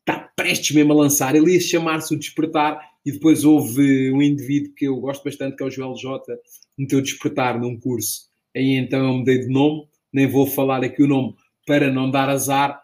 está 0.00 0.18
prestes 0.36 0.74
mesmo 0.74 0.92
a 0.92 0.96
lançar. 0.96 1.34
Ele 1.34 1.52
ia 1.52 1.60
chamar-se 1.60 2.14
o 2.14 2.18
Despertar 2.18 2.80
e 3.04 3.12
depois 3.12 3.44
houve 3.44 4.10
um 4.12 4.22
indivíduo 4.22 4.74
que 4.74 4.86
eu 4.86 4.96
gosto 4.96 5.24
bastante, 5.24 5.56
que 5.56 5.62
é 5.62 5.66
o 5.66 5.70
Joel 5.70 5.94
J, 5.94 6.36
meteu 6.76 7.00
Despertar 7.00 7.60
num 7.60 7.78
curso. 7.78 8.28
Aí 8.56 8.76
então 8.76 9.04
eu 9.06 9.14
mudei 9.14 9.40
de 9.40 9.48
nome, 9.48 9.86
nem 10.12 10.26
vou 10.26 10.46
falar 10.46 10.84
aqui 10.84 11.02
o 11.02 11.08
nome 11.08 11.34
para 11.66 11.90
não 11.90 12.10
dar 12.10 12.28
azar, 12.28 12.83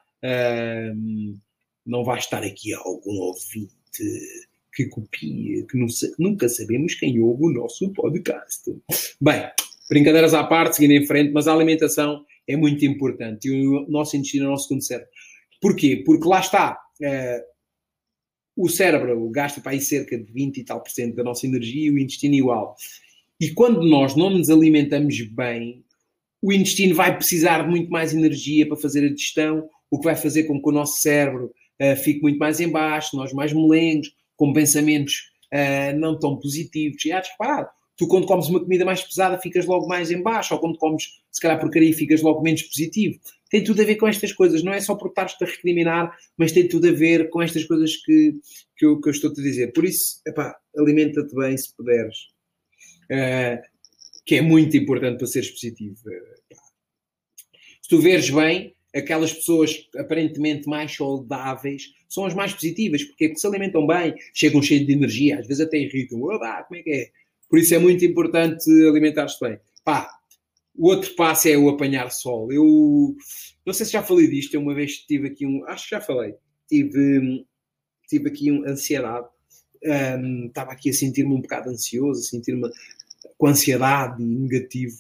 não 1.87 2.05
vai 2.05 2.19
estar 2.19 2.43
aqui 2.43 2.73
algum 2.75 3.17
ouvinte 3.19 3.75
que 4.73 4.87
copia, 4.87 5.67
que 5.67 5.77
não, 5.77 5.87
nunca 6.19 6.49
sabemos 6.49 6.95
quem 6.95 7.21
ouve 7.21 7.45
o 7.45 7.53
nosso 7.53 7.93
podcast. 7.93 8.71
Bem, 9.21 9.51
brincadeiras 9.89 10.35
à 10.35 10.45
parte, 10.45 10.77
seguindo 10.77 10.93
em 10.93 11.07
frente, 11.07 11.33
mas 11.33 11.49
a 11.49 11.53
alimentação 11.53 12.25
é 12.47 12.57
muito 12.57 12.85
importante 12.85 13.49
e 13.49 13.67
o 13.67 13.87
nosso 13.89 14.17
intestino 14.17 14.45
é 14.45 14.49
o 14.49 14.51
nosso 14.53 14.69
segundo 14.69 14.83
cérebro. 14.83 15.11
Porquê? 15.61 16.03
Porque 16.05 16.27
lá 16.27 16.41
está. 16.41 16.79
Uh, 17.01 17.51
o 18.57 18.69
cérebro 18.69 19.29
gasta 19.31 19.61
para 19.61 19.73
aí 19.73 19.81
cerca 19.81 20.19
de 20.19 20.31
20 20.33 20.59
e 20.59 20.65
tal 20.65 20.83
por 20.83 20.91
cento 20.91 21.15
da 21.15 21.25
nossa 21.25 21.47
energia 21.47 21.87
e 21.87 21.91
o 21.91 21.99
intestino 21.99 22.35
igual. 22.35 22.77
E 23.41 23.51
quando 23.51 23.83
nós 23.83 24.15
não 24.15 24.31
nos 24.31 24.51
alimentamos 24.51 25.21
bem, 25.23 25.85
o 26.43 26.53
intestino 26.53 26.95
vai 26.95 27.17
precisar 27.17 27.63
de 27.63 27.71
muito 27.71 27.91
mais 27.91 28.13
energia 28.13 28.67
para 28.67 28.77
fazer 28.77 29.05
a 29.05 29.13
digestão, 29.13 29.69
o 29.91 29.99
que 29.99 30.05
vai 30.05 30.17
fazer 30.17 30.45
com 30.45 30.61
que 30.61 30.69
o 30.69 30.73
nosso 30.73 31.01
cérebro 31.01 31.53
uh, 31.81 31.97
fique 31.97 32.23
muito 32.23 32.39
mais 32.39 32.61
em 32.61 32.69
baixo, 32.69 33.17
nós 33.17 33.33
mais 33.33 33.53
molengos, 33.53 34.13
com 34.37 34.53
pensamentos 34.53 35.31
uh, 35.53 35.99
não 35.99 36.19
tão 36.19 36.39
positivos. 36.39 37.05
E 37.05 37.13
há 37.13 37.21
reparar, 37.21 37.71
tu 37.97 38.07
quando 38.07 38.27
comes 38.27 38.49
uma 38.49 38.61
comida 38.61 38.85
mais 38.85 39.03
pesada 39.03 39.39
ficas 39.39 39.67
logo 39.67 39.87
mais 39.87 40.11
em 40.11 40.23
baixo, 40.23 40.55
ou 40.55 40.61
quando 40.61 40.79
comes, 40.79 41.05
se 41.31 41.41
calhar, 41.41 41.59
porcaria, 41.59 41.93
ficas 41.93 42.23
logo 42.23 42.41
menos 42.43 42.63
positivo. 42.63 43.19
Tem 43.51 43.65
tudo 43.65 43.83
a 43.83 43.85
ver 43.85 43.97
com 43.97 44.07
estas 44.07 44.33
coisas, 44.33 44.63
não 44.63 44.73
é 44.73 44.81
só 44.81 44.95
por 44.95 45.09
estás-te 45.09 45.43
a 45.43 45.47
recriminar, 45.47 46.17
mas 46.39 46.53
tem 46.53 46.69
tudo 46.69 46.89
a 46.89 46.93
ver 46.93 47.29
com 47.31 47.43
estas 47.43 47.65
coisas 47.65 47.97
que, 47.97 48.37
que, 48.77 48.87
eu, 48.87 49.01
eu 49.05 49.11
estou-te 49.11 49.41
a 49.41 49.45
dizer. 49.45 49.73
Por 49.73 49.85
isso, 49.85 50.21
alimenta-te 50.77 51.35
bem 51.35 51.57
se 51.57 51.75
puderes. 51.75 52.17
Uh, 53.11 53.61
que 54.25 54.37
é 54.37 54.41
muito 54.41 54.77
importante 54.77 55.19
para 55.19 55.27
seres 55.27 55.51
positivo. 55.51 55.97
Se 57.83 57.89
tu 57.89 58.01
veres 58.01 58.31
bem, 58.31 58.77
aquelas 58.95 59.33
pessoas 59.33 59.89
aparentemente 59.97 60.69
mais 60.69 60.95
saudáveis 60.95 61.93
são 62.09 62.25
as 62.25 62.35
mais 62.35 62.53
positivas, 62.53 63.05
porque, 63.05 63.29
porque 63.29 63.41
se 63.41 63.47
alimentam 63.47 63.87
bem, 63.87 64.15
chegam 64.35 64.63
cheios 64.63 64.87
de 64.87 64.93
energia, 64.93 65.39
às 65.39 65.47
vezes 65.47 65.65
até 65.65 65.79
irritam. 65.79 66.23
Oba, 66.23 66.65
como 66.65 66.81
é 66.81 66.83
que 66.83 66.91
é? 66.91 67.11
Por 67.49 67.59
isso 67.59 67.75
é 67.75 67.79
muito 67.79 68.05
importante 68.05 68.71
alimentar-se 68.87 69.39
bem. 69.41 69.59
Pá, 69.85 70.11
o 70.77 70.89
outro 70.89 71.15
passo 71.15 71.49
é 71.49 71.57
o 71.57 71.69
apanhar 71.69 72.11
sol. 72.11 72.53
Eu 72.53 73.17
não 73.67 73.73
sei 73.73 73.87
se 73.87 73.93
já 73.93 74.03
falei 74.03 74.29
disto, 74.29 74.55
eu 74.55 74.61
uma 74.61 74.75
vez 74.75 74.99
tive 74.99 75.29
aqui 75.29 75.47
um. 75.47 75.65
Acho 75.67 75.85
que 75.85 75.95
já 75.95 76.01
falei. 76.01 76.35
Tive, 76.69 77.45
tive 78.09 78.29
aqui 78.29 78.51
uma 78.51 78.69
ansiedade. 78.69 79.27
Um, 79.83 80.47
estava 80.47 80.73
aqui 80.73 80.91
a 80.91 80.93
sentir-me 80.93 81.33
um 81.33 81.41
bocado 81.41 81.71
ansioso, 81.71 82.21
a 82.21 82.25
sentir-me 82.25 82.69
com 83.37 83.47
ansiedade 83.47 84.23
e 84.23 84.27
negativo. 84.27 84.97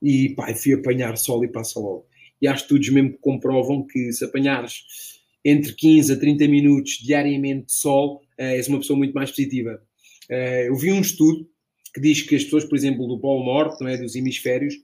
E 0.00 0.34
pá, 0.34 0.54
fui 0.54 0.74
apanhar 0.74 1.16
sol 1.16 1.44
e 1.44 1.48
passa 1.48 1.80
logo 1.80 2.06
e 2.42 2.48
há 2.48 2.54
estudos 2.54 2.88
mesmo 2.88 3.12
que 3.12 3.18
comprovam 3.18 3.86
que 3.86 4.12
se 4.12 4.24
apanhares 4.24 4.82
entre 5.44 5.72
15 5.72 6.12
a 6.12 6.18
30 6.18 6.48
minutos 6.48 6.98
diariamente 6.98 7.66
de 7.66 7.74
sol, 7.74 8.16
uh, 8.38 8.42
és 8.42 8.66
uma 8.68 8.78
pessoa 8.78 8.98
muito 8.98 9.14
mais 9.14 9.30
positiva. 9.30 9.80
Uh, 10.28 10.66
eu 10.66 10.76
vi 10.76 10.92
um 10.92 11.00
estudo 11.00 11.48
que 11.94 12.00
diz 12.00 12.22
que 12.22 12.34
as 12.34 12.44
pessoas, 12.44 12.64
por 12.64 12.76
exemplo, 12.76 13.06
do 13.06 13.20
Polo 13.20 13.44
Norte, 13.44 13.80
não 13.80 13.88
é, 13.88 13.96
dos 13.96 14.16
hemisférios, 14.16 14.74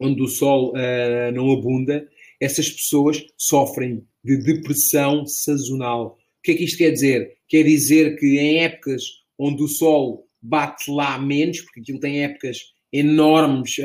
onde 0.00 0.22
o 0.22 0.28
sol 0.28 0.72
uh, 0.72 1.32
não 1.34 1.52
abunda, 1.52 2.08
essas 2.40 2.70
pessoas 2.70 3.22
sofrem 3.36 4.06
de 4.22 4.38
depressão 4.38 5.26
sazonal. 5.26 6.18
O 6.38 6.42
que 6.42 6.52
é 6.52 6.54
que 6.54 6.64
isto 6.64 6.78
quer 6.78 6.90
dizer? 6.90 7.36
Quer 7.48 7.62
dizer 7.62 8.16
que 8.18 8.38
em 8.38 8.62
épocas 8.62 9.02
onde 9.38 9.62
o 9.62 9.68
sol 9.68 10.26
bate 10.40 10.90
lá 10.90 11.18
menos, 11.18 11.60
porque 11.60 11.80
aquilo 11.80 12.00
tem 12.00 12.22
épocas 12.24 12.58
enormes, 12.92 13.76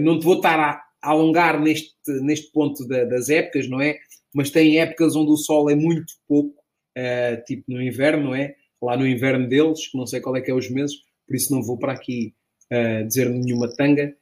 não 0.00 0.18
te 0.18 0.24
vou 0.24 0.36
estar 0.36 0.58
a 0.58 0.89
alongar 1.02 1.60
neste, 1.60 1.94
neste 2.22 2.50
ponto 2.52 2.86
da, 2.86 3.04
das 3.04 3.28
épocas, 3.28 3.68
não 3.68 3.80
é? 3.80 3.98
Mas 4.34 4.50
tem 4.50 4.78
épocas 4.80 5.16
onde 5.16 5.30
o 5.30 5.36
sol 5.36 5.70
é 5.70 5.74
muito 5.74 6.12
pouco, 6.28 6.54
uh, 6.96 7.44
tipo 7.44 7.64
no 7.68 7.82
inverno, 7.82 8.24
não 8.24 8.34
é? 8.34 8.54
Lá 8.80 8.96
no 8.96 9.06
inverno 9.06 9.48
deles, 9.48 9.88
que 9.88 9.96
não 9.96 10.06
sei 10.06 10.20
qual 10.20 10.36
é 10.36 10.40
que 10.40 10.50
é 10.50 10.54
os 10.54 10.70
meses, 10.70 10.96
por 11.26 11.36
isso 11.36 11.52
não 11.52 11.62
vou 11.62 11.78
para 11.78 11.92
aqui 11.92 12.34
uh, 12.72 13.06
dizer 13.06 13.28
nenhuma 13.28 13.68
tanga, 13.74 14.14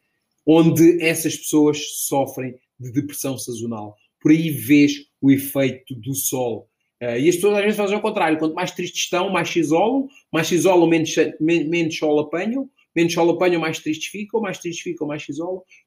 onde 0.46 1.02
essas 1.02 1.36
pessoas 1.36 1.78
sofrem 2.06 2.54
de 2.78 2.92
depressão 2.92 3.36
sazonal. 3.36 3.96
Por 4.20 4.30
aí 4.30 4.50
vês 4.50 4.92
o 5.20 5.30
efeito 5.30 5.94
do 5.94 6.14
sol. 6.14 6.68
Uh, 7.02 7.18
e 7.18 7.28
as 7.28 7.36
pessoas 7.36 7.58
às 7.58 7.62
vezes 7.62 7.76
fazem 7.76 7.96
ao 7.96 8.02
contrário. 8.02 8.38
Quanto 8.38 8.54
mais 8.54 8.72
tristes 8.72 9.02
estão, 9.02 9.30
mais 9.30 9.48
se 9.48 9.60
isolam. 9.60 10.08
Mais 10.32 10.48
se 10.48 10.54
isolam, 10.54 10.88
menos, 10.88 11.14
menos 11.40 11.96
sol 11.96 12.18
apanham 12.18 12.68
menos 12.98 13.14
sol 13.14 13.30
apanham, 13.30 13.61
mais 13.61 13.78
tristes 13.78 14.08
ficam, 14.08 14.40
mais 14.40 14.58
tristes 14.58 14.82
ficam, 14.82 15.06
mais 15.06 15.24
se. 15.24 15.32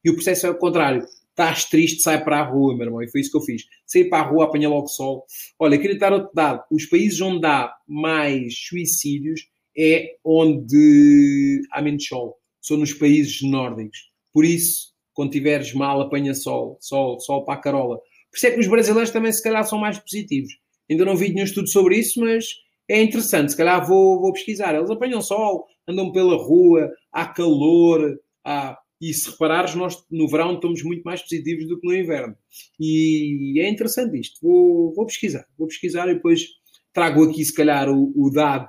E 0.04 0.10
o 0.10 0.14
processo 0.14 0.48
é 0.48 0.50
o 0.50 0.58
contrário. 0.58 1.06
Estás 1.30 1.66
triste, 1.66 2.02
sai 2.02 2.24
para 2.24 2.40
a 2.40 2.44
rua, 2.44 2.74
meu 2.74 2.86
irmão. 2.86 3.02
E 3.04 3.10
foi 3.10 3.20
isso 3.20 3.32
que 3.32 3.38
eu 3.38 3.42
fiz. 3.42 3.64
Saí 3.86 4.06
para 4.06 4.24
a 4.24 4.30
rua, 4.30 4.46
apanha 4.46 4.70
logo 4.70 4.88
sol. 4.88 5.26
Olha, 5.60 5.78
queria 5.78 5.98
dar 5.98 6.14
outro 6.14 6.32
dado. 6.34 6.64
Os 6.72 6.86
países 6.86 7.20
onde 7.20 7.46
há 7.46 7.70
mais 7.86 8.54
suicídios 8.58 9.42
é 9.78 10.16
onde 10.24 11.62
há 11.72 11.82
menos 11.82 12.06
sol. 12.06 12.38
São 12.62 12.78
nos 12.78 12.94
países 12.94 13.42
nórdicos. 13.42 14.10
Por 14.34 14.46
isso, 14.46 14.94
quando 15.14 15.32
tiveres 15.32 15.74
mal, 15.74 16.00
apanha 16.00 16.34
sol. 16.34 16.78
Sol, 16.80 17.20
sol 17.20 17.44
para 17.44 17.56
a 17.56 17.62
carola. 17.62 17.98
Por 17.98 18.38
isso 18.38 18.48
é 18.48 18.52
que 18.52 18.60
os 18.60 18.68
brasileiros 18.68 19.12
também, 19.12 19.34
se 19.34 19.44
calhar, 19.44 19.66
são 19.66 19.78
mais 19.78 20.00
positivos. 20.00 20.54
Ainda 20.90 21.04
não 21.04 21.18
vi 21.18 21.30
nenhum 21.30 21.44
estudo 21.44 21.68
sobre 21.68 21.98
isso, 21.98 22.22
mas 22.22 22.46
é 22.90 23.02
interessante. 23.02 23.52
Se 23.52 23.58
calhar 23.58 23.86
vou, 23.86 24.22
vou 24.22 24.32
pesquisar. 24.32 24.76
Eles 24.76 24.90
apanham 24.90 25.22
sol, 25.22 25.66
andam 25.88 26.12
pela 26.12 26.36
rua, 26.36 26.92
há 27.12 27.26
calor, 27.26 28.20
há... 28.44 28.78
e 29.00 29.14
se 29.14 29.30
reparares, 29.30 29.76
nós 29.76 30.04
no 30.10 30.28
verão 30.28 30.56
estamos 30.56 30.84
muito 30.84 31.04
mais 31.04 31.22
positivos 31.22 31.68
do 31.68 31.80
que 31.80 31.88
no 31.88 31.96
inverno. 31.96 32.36
E 32.80 33.60
é 33.60 33.70
interessante 33.70 34.20
isto. 34.20 34.40
Vou, 34.42 34.94
vou 34.94 35.06
pesquisar, 35.06 35.46
vou 35.58 35.68
pesquisar 35.68 36.10
e 36.10 36.16
depois 36.16 36.48
trago 36.94 37.24
aqui, 37.24 37.44
se 37.44 37.54
calhar, 37.54 37.90
o, 37.90 38.12
o 38.16 38.30
dado. 38.30 38.68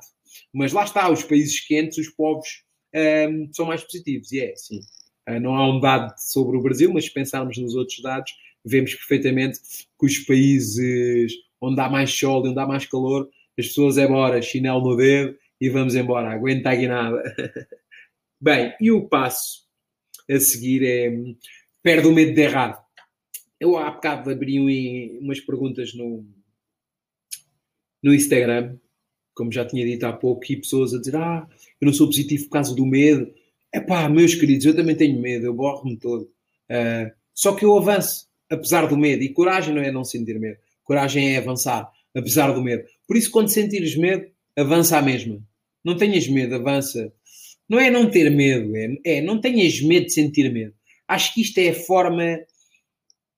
Mas 0.53 0.73
lá 0.73 0.85
está, 0.85 1.11
os 1.11 1.23
países 1.23 1.61
quentes, 1.61 1.99
os 1.99 2.09
povos 2.09 2.49
um, 2.95 3.49
são 3.53 3.67
mais 3.67 3.83
positivos. 3.83 4.33
E 4.33 4.41
é, 4.41 4.55
sim. 4.57 4.81
Uh, 5.29 5.41
não 5.41 5.55
há 5.55 5.69
um 5.69 5.81
dado 5.81 6.15
sobre 6.19 6.57
o 6.57 6.63
Brasil, 6.63 6.93
mas 6.93 7.05
se 7.05 7.13
pensarmos 7.13 7.57
nos 7.59 7.75
outros 7.75 8.01
dados, 8.03 8.33
vemos 8.65 8.95
perfeitamente 8.95 9.59
que 9.99 10.07
os 10.07 10.19
países 10.21 11.33
onde 11.61 11.81
há 11.81 11.89
mais 11.89 12.11
sol 12.11 12.45
e 12.45 12.51
onde 12.51 12.59
há 12.59 12.67
mais 12.67 12.87
calor, 12.87 13.29
as 13.59 13.69
pessoas 13.69 13.99
é 13.99 14.07
bora, 14.07 14.43
chinelo 14.43 14.81
no 14.81 14.97
dedo, 14.97 15.37
e 15.61 15.69
vamos 15.69 15.95
embora, 15.95 16.33
aguenta 16.33 16.71
aqui 16.71 16.89
nada. 16.89 17.23
Bem, 18.43 18.75
e 18.81 18.91
o 18.91 19.09
passo 19.09 19.63
a 20.29 20.41
seguir 20.41 20.85
é 20.85 21.17
perde 21.81 22.09
o 22.09 22.13
medo 22.13 22.35
de 22.35 22.41
errar. 22.41 22.85
Eu 23.61 23.77
há 23.77 23.89
bocado 23.89 24.33
abri 24.33 24.59
umas 25.21 25.39
perguntas 25.39 25.95
no, 25.95 26.27
no 28.03 28.13
Instagram, 28.13 28.77
como 29.33 29.53
já 29.53 29.65
tinha 29.65 29.87
dito 29.87 30.05
há 30.07 30.13
pouco, 30.13 30.43
e 30.51 30.57
pessoas 30.57 30.93
a 30.93 30.99
dizer: 30.99 31.15
Ah, 31.15 31.47
eu 31.81 31.87
não 31.87 31.93
sou 31.93 32.09
positivo 32.09 32.43
por 32.47 32.51
causa 32.51 32.75
do 32.75 32.85
medo. 32.85 33.33
É 33.73 33.79
pá, 33.79 34.09
meus 34.09 34.35
queridos, 34.35 34.67
eu 34.67 34.75
também 34.75 34.97
tenho 34.97 35.21
medo, 35.21 35.47
eu 35.47 35.55
borro-me 35.55 35.97
todo. 35.97 36.23
Uh, 36.69 37.13
só 37.33 37.55
que 37.55 37.65
eu 37.65 37.79
avanço, 37.79 38.27
apesar 38.51 38.89
do 38.89 38.99
medo. 38.99 39.23
E 39.23 39.29
coragem 39.29 39.73
não 39.73 39.83
é 39.83 39.93
não 39.93 40.05
sentir 40.05 40.41
medo, 40.41 40.59
coragem 40.83 41.33
é 41.33 41.39
avançar, 41.39 41.89
apesar 42.13 42.51
do 42.51 42.61
medo. 42.61 42.83
Por 43.07 43.17
isso, 43.17 43.31
quando 43.31 43.51
sentires 43.51 43.97
medo, 43.97 44.27
avança 44.57 44.99
à 44.99 45.03
mesma. 45.03 45.41
Não 45.85 45.97
tenhas 45.97 46.27
medo, 46.27 46.57
avança. 46.57 47.13
Não 47.69 47.79
é 47.79 47.91
não 47.91 48.11
ter 48.11 48.31
medo, 48.31 48.77
é, 48.77 48.97
é 49.05 49.21
não 49.23 49.41
tenhas 49.41 49.81
medo 49.81 50.07
de 50.07 50.13
sentir 50.13 50.53
medo. 50.53 50.75
Acho 51.09 51.35
que 51.35 51.43
isto 51.43 51.59
é 51.59 51.71
a 51.71 51.75
forma 51.75 52.41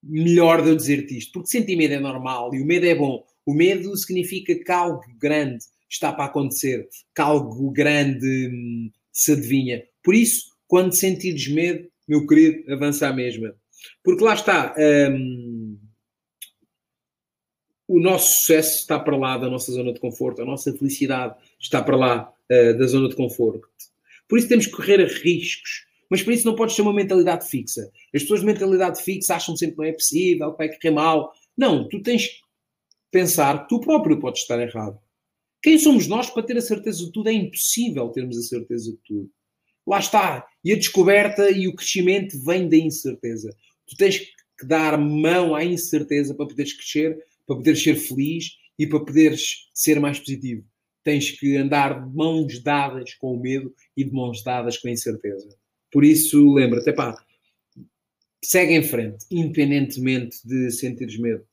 melhor 0.03 0.63
de 0.63 0.69
eu 0.69 0.77
dizer-te 0.77 1.17
isto, 1.17 1.33
porque 1.33 1.51
sentir 1.51 1.77
medo 1.77 1.95
é 1.95 2.01
normal 2.01 2.55
e 2.55 2.61
o 2.61 2.67
medo 2.67 2.87
é 2.87 2.95
bom. 2.95 3.25
O 3.47 3.55
medo 3.55 3.97
significa 3.97 4.55
que 4.55 4.73
algo 4.73 5.03
grande 5.19 5.65
está 5.89 6.13
para 6.13 6.27
acontecer, 6.27 6.89
que 7.15 7.23
algo 7.23 7.71
grande 7.71 8.49
hum, 8.49 8.91
se 9.13 9.33
adivinha. 9.33 9.83
Por 10.03 10.15
isso, 10.15 10.53
quando 10.67 10.97
sentires 10.97 11.49
medo, 11.49 11.89
meu 12.07 12.27
querido, 12.27 12.73
avança 12.73 13.09
à 13.09 13.13
mesma. 13.13 13.55
Porque 14.03 14.25
lá 14.25 14.35
está, 14.35 14.75
hum, 15.11 15.79
o 17.87 18.01
nosso 18.01 18.29
sucesso 18.33 18.79
está 18.81 18.99
para 18.99 19.17
lá 19.17 19.37
da 19.37 19.49
nossa 19.49 19.71
zona 19.73 19.93
de 19.93 20.01
conforto, 20.01 20.43
a 20.43 20.45
nossa 20.45 20.73
felicidade 20.73 21.37
está 21.61 21.83
para 21.83 21.97
lá 21.97 22.33
uh, 22.51 22.79
da 22.79 22.87
zona 22.87 23.09
de 23.09 23.17
conforto. 23.17 23.69
Por 24.29 24.39
isso 24.39 24.49
temos 24.49 24.67
que 24.67 24.73
correr 24.73 25.05
riscos, 25.23 25.85
mas 26.11 26.23
por 26.23 26.33
isso 26.33 26.47
não 26.47 26.55
podes 26.55 26.77
ter 26.77 26.83
uma 26.83 26.93
mentalidade 26.93 27.49
fixa. 27.49 27.91
As 28.15 28.23
pessoas 28.23 28.41
de 28.41 28.47
mentalidade 28.47 29.03
fixa 29.03 29.35
acham 29.35 29.57
sempre 29.57 29.77
que 29.77 29.83
não 29.83 29.89
é 29.89 29.93
possível, 29.93 30.53
que 30.53 30.59
vai 30.59 30.69
correr 30.69 30.91
mal. 30.91 31.33
Não, 31.57 31.89
tu 31.89 32.03
tens 32.03 32.27
que 32.27 32.41
pensar 33.11 33.63
que 33.63 33.69
tu 33.69 33.81
próprio 33.81 34.19
podes 34.19 34.43
estar 34.43 34.61
errado. 34.61 34.99
Quem 35.63 35.79
somos 35.79 36.07
nós 36.07 36.29
para 36.29 36.43
ter 36.43 36.59
a 36.59 36.63
certeza 36.63 37.05
de 37.05 37.13
tudo? 37.13 37.29
É 37.29 37.33
impossível 37.33 38.09
termos 38.11 38.37
a 38.37 38.43
certeza 38.43 38.93
de 38.93 38.99
tudo. 38.99 39.31
Lá 39.87 39.99
está. 39.99 40.47
E 40.63 40.73
a 40.73 40.77
descoberta 40.77 41.51
e 41.51 41.69
o 41.69 41.75
crescimento 41.75 42.39
vem 42.45 42.69
da 42.69 42.77
incerteza. 42.77 43.55
Tu 43.87 43.97
tens 43.97 44.19
que 44.19 44.67
dar 44.67 44.99
mão 44.99 45.55
à 45.55 45.65
incerteza 45.65 46.35
para 46.35 46.47
poderes 46.47 46.73
crescer, 46.73 47.19
para 47.47 47.57
poderes 47.57 47.83
ser 47.83 47.97
feliz 47.97 48.57
e 48.79 48.87
para 48.87 49.01
poderes 49.01 49.69
ser 49.73 50.01
mais 50.01 50.19
positivo. 50.19 50.65
Tens 51.05 51.31
que 51.31 51.57
andar 51.57 52.03
de 52.03 52.17
mãos 52.17 52.63
dadas 52.63 53.15
com 53.15 53.35
o 53.35 53.41
medo 53.41 53.73
e 53.97 54.03
de 54.03 54.13
mãos 54.13 54.43
dadas 54.43 54.79
com 54.79 54.89
a 54.89 54.91
incerteza. 54.91 55.49
Por 55.93 56.05
isso, 56.05 56.53
lembra-te, 56.55 56.93
pá, 56.93 57.17
segue 58.43 58.75
em 58.75 58.83
frente, 58.83 59.27
independentemente 59.31 60.39
de 60.45 60.71
sentires 60.71 61.19
medo. 61.19 61.47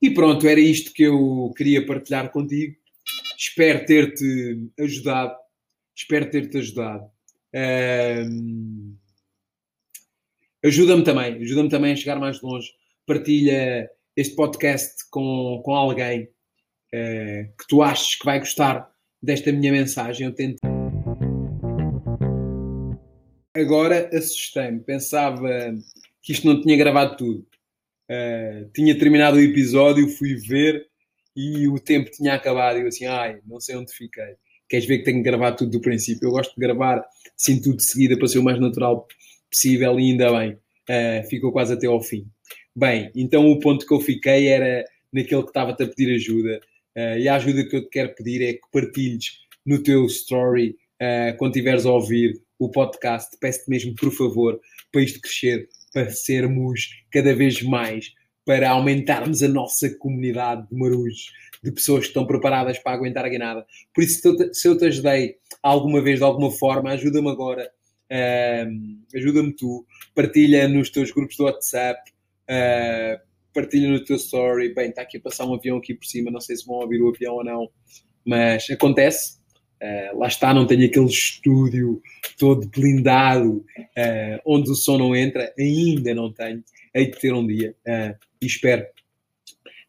E 0.00 0.10
pronto, 0.10 0.48
era 0.48 0.58
isto 0.58 0.92
que 0.92 1.04
eu 1.04 1.52
queria 1.56 1.86
partilhar 1.86 2.32
contigo. 2.32 2.74
Espero 3.38 3.86
ter-te 3.86 4.68
ajudado. 4.80 5.36
Espero 5.94 6.28
ter-te 6.28 6.58
ajudado. 6.58 7.08
Um... 7.54 8.96
Ajuda-me 10.64 11.04
também, 11.04 11.34
ajuda-me 11.42 11.68
também 11.68 11.92
a 11.92 11.96
chegar 11.96 12.18
mais 12.18 12.40
longe. 12.40 12.72
Partilha 13.04 13.88
este 14.16 14.34
podcast 14.34 15.08
com, 15.10 15.60
com 15.64 15.74
alguém 15.74 16.28
uh, 16.94 17.56
que 17.58 17.66
tu 17.68 17.82
achas 17.82 18.14
que 18.14 18.24
vai 18.24 18.38
gostar 18.38 18.90
desta 19.22 19.52
minha 19.52 19.72
mensagem. 19.72 20.26
Eu 20.26 20.34
tento. 20.34 20.58
Agora 23.54 24.10
assustei-me, 24.16 24.80
pensava 24.80 25.48
que 26.22 26.32
isto 26.32 26.46
não 26.46 26.60
tinha 26.60 26.76
gravado 26.76 27.16
tudo. 27.16 27.46
Uh, 28.10 28.70
tinha 28.74 28.98
terminado 28.98 29.36
o 29.36 29.40
episódio, 29.40 30.08
fui 30.08 30.36
ver 30.36 30.86
e 31.36 31.66
o 31.68 31.78
tempo 31.78 32.10
tinha 32.10 32.34
acabado. 32.34 32.78
E 32.78 32.82
eu 32.82 32.88
assim, 32.88 33.06
ai, 33.06 33.40
não 33.46 33.60
sei 33.60 33.76
onde 33.76 33.92
fiquei. 33.92 34.34
Queres 34.68 34.86
ver 34.86 34.98
que 34.98 35.04
tenho 35.04 35.18
que 35.18 35.24
gravar 35.24 35.52
tudo 35.52 35.70
do 35.70 35.80
princípio? 35.80 36.26
Eu 36.26 36.32
gosto 36.32 36.54
de 36.54 36.60
gravar 36.60 37.04
assim 37.38 37.60
tudo 37.60 37.76
de 37.76 37.84
seguida 37.84 38.16
para 38.16 38.28
ser 38.28 38.38
o 38.38 38.42
mais 38.42 38.58
natural 38.58 39.06
possível 39.50 39.98
e 40.00 40.10
ainda 40.10 40.32
bem. 40.32 40.52
Uh, 40.88 41.28
ficou 41.28 41.52
quase 41.52 41.74
até 41.74 41.86
ao 41.86 42.02
fim. 42.02 42.26
Bem, 42.74 43.10
então 43.14 43.50
o 43.50 43.60
ponto 43.60 43.86
que 43.86 43.92
eu 43.92 44.00
fiquei 44.00 44.48
era 44.48 44.84
naquele 45.12 45.42
que 45.42 45.48
estava-te 45.48 45.82
a 45.82 45.86
pedir 45.86 46.14
ajuda. 46.14 46.60
Uh, 46.96 47.18
e 47.18 47.28
a 47.28 47.36
ajuda 47.36 47.64
que 47.64 47.76
eu 47.76 47.82
te 47.82 47.88
quero 47.88 48.14
pedir 48.14 48.42
é 48.42 48.52
que 48.54 48.70
partilhes 48.70 49.40
no 49.64 49.82
teu 49.82 50.04
story 50.06 50.76
uh, 51.00 51.36
quando 51.38 51.52
estiveres 51.52 51.86
a 51.86 51.92
ouvir 51.92 52.40
o 52.58 52.70
podcast. 52.70 53.36
Peço-te 53.40 53.70
mesmo, 53.70 53.94
por 53.94 54.10
favor, 54.12 54.60
para 54.90 55.02
isto 55.02 55.20
crescer 55.20 55.68
para 55.92 56.10
sermos 56.10 56.88
cada 57.10 57.34
vez 57.34 57.62
mais, 57.62 58.12
para 58.44 58.70
aumentarmos 58.70 59.42
a 59.42 59.48
nossa 59.48 59.90
comunidade 59.98 60.66
de 60.68 60.74
marujos, 60.74 61.30
de 61.62 61.70
pessoas 61.70 62.02
que 62.02 62.08
estão 62.08 62.26
preparadas 62.26 62.78
para 62.78 62.92
aguentar 62.92 63.24
a 63.24 63.28
guinada. 63.28 63.66
Por 63.94 64.02
isso, 64.02 64.20
se 64.52 64.68
eu 64.68 64.76
te 64.76 64.86
ajudei 64.86 65.36
alguma 65.62 66.00
vez, 66.00 66.18
de 66.18 66.24
alguma 66.24 66.50
forma, 66.50 66.90
ajuda-me 66.90 67.28
agora, 67.28 67.70
uh, 68.10 69.16
ajuda-me 69.16 69.52
tu, 69.52 69.86
partilha 70.14 70.66
nos 70.66 70.90
teus 70.90 71.12
grupos 71.12 71.36
do 71.36 71.44
WhatsApp, 71.44 72.00
uh, 72.48 73.31
partilha 73.52 73.88
no 73.88 74.04
teu 74.04 74.16
story. 74.16 74.74
Bem, 74.74 74.90
está 74.90 75.02
aqui 75.02 75.18
a 75.18 75.20
passar 75.20 75.46
um 75.46 75.54
avião 75.54 75.78
aqui 75.78 75.94
por 75.94 76.06
cima, 76.06 76.30
não 76.30 76.40
sei 76.40 76.56
se 76.56 76.66
vão 76.66 76.76
ouvir 76.76 77.00
o 77.02 77.08
avião 77.08 77.34
ou 77.34 77.44
não, 77.44 77.70
mas 78.24 78.68
acontece. 78.70 79.40
Uh, 79.82 80.16
lá 80.16 80.28
está, 80.28 80.54
não 80.54 80.64
tenho 80.64 80.86
aquele 80.86 81.06
estúdio 81.06 82.00
todo 82.38 82.68
blindado 82.68 83.56
uh, 83.56 84.40
onde 84.46 84.70
o 84.70 84.76
som 84.76 84.96
não 84.96 85.14
entra, 85.14 85.52
ainda 85.58 86.14
não 86.14 86.32
tenho. 86.32 86.62
Hei 86.94 87.10
de 87.10 87.18
ter 87.18 87.32
um 87.32 87.44
dia 87.44 87.74
uh, 87.86 88.16
e 88.40 88.46
espero 88.46 88.86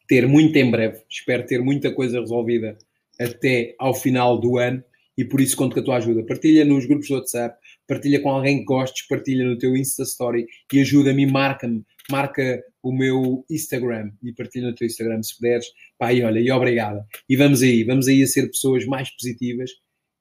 ter 0.08 0.26
muito 0.26 0.56
em 0.56 0.70
breve, 0.70 1.00
espero 1.08 1.46
ter 1.46 1.60
muita 1.60 1.92
coisa 1.92 2.18
resolvida 2.18 2.76
até 3.20 3.74
ao 3.78 3.94
final 3.94 4.38
do 4.38 4.58
ano 4.58 4.82
e 5.16 5.24
por 5.24 5.40
isso 5.40 5.56
conto 5.56 5.74
com 5.74 5.80
a 5.80 5.84
tua 5.84 5.96
ajuda. 5.96 6.24
Partilha 6.24 6.64
nos 6.64 6.86
grupos 6.86 7.08
do 7.08 7.14
WhatsApp, 7.14 7.56
partilha 7.86 8.20
com 8.20 8.30
alguém 8.30 8.58
que 8.58 8.64
gostes, 8.64 9.06
partilha 9.06 9.44
no 9.44 9.56
teu 9.56 9.76
Insta 9.76 10.02
Story 10.02 10.46
e 10.72 10.80
ajuda-me, 10.80 11.24
marca-me, 11.26 11.84
marca 12.10 12.62
o 12.82 12.92
meu 12.92 13.44
Instagram 13.50 14.10
e 14.22 14.32
partilha 14.32 14.68
no 14.68 14.74
teu 14.74 14.86
Instagram 14.86 15.22
se 15.22 15.36
puderes. 15.36 15.66
Pá, 15.98 16.12
e 16.12 16.22
olha, 16.22 16.38
e 16.38 16.50
obrigada. 16.50 17.04
E 17.28 17.36
vamos 17.36 17.62
aí, 17.62 17.84
vamos 17.84 18.08
aí 18.08 18.22
a 18.22 18.26
ser 18.26 18.46
pessoas 18.48 18.84
mais 18.86 19.10
positivas 19.10 19.70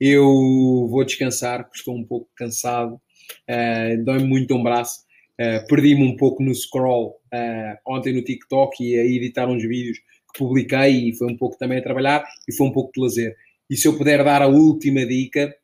eu 0.06 0.88
vou 0.90 1.06
descansar, 1.06 1.64
porque 1.64 1.78
estou 1.78 1.96
um 1.96 2.04
pouco 2.04 2.30
cansado, 2.36 2.96
uh, 2.96 4.04
dói-me 4.04 4.28
muito 4.28 4.54
um 4.54 4.62
braço. 4.62 5.02
Uh, 5.40 5.66
Perdi-me 5.68 6.04
um 6.04 6.18
pouco 6.18 6.44
no 6.44 6.54
scroll 6.54 7.20
uh, 7.34 7.78
ontem 7.88 8.14
no 8.14 8.22
TikTok 8.22 8.84
e 8.84 9.00
a 9.00 9.06
editar 9.06 9.48
uns 9.48 9.64
vídeos 9.64 9.98
que 9.98 10.40
publiquei 10.40 11.10
e 11.10 11.16
foi 11.16 11.32
um 11.32 11.38
pouco 11.38 11.58
também 11.58 11.80
a 11.80 11.82
trabalhar 11.82 12.24
e 12.48 12.54
foi 12.54 12.68
um 12.68 12.72
pouco 12.72 12.92
de 12.94 13.02
lazer. 13.02 13.36
E 13.70 13.78
se 13.78 13.88
eu 13.88 13.98
puder 13.98 14.24
dar 14.26 14.42
a 14.42 14.48
última 14.48 15.06
dica, 15.06 15.56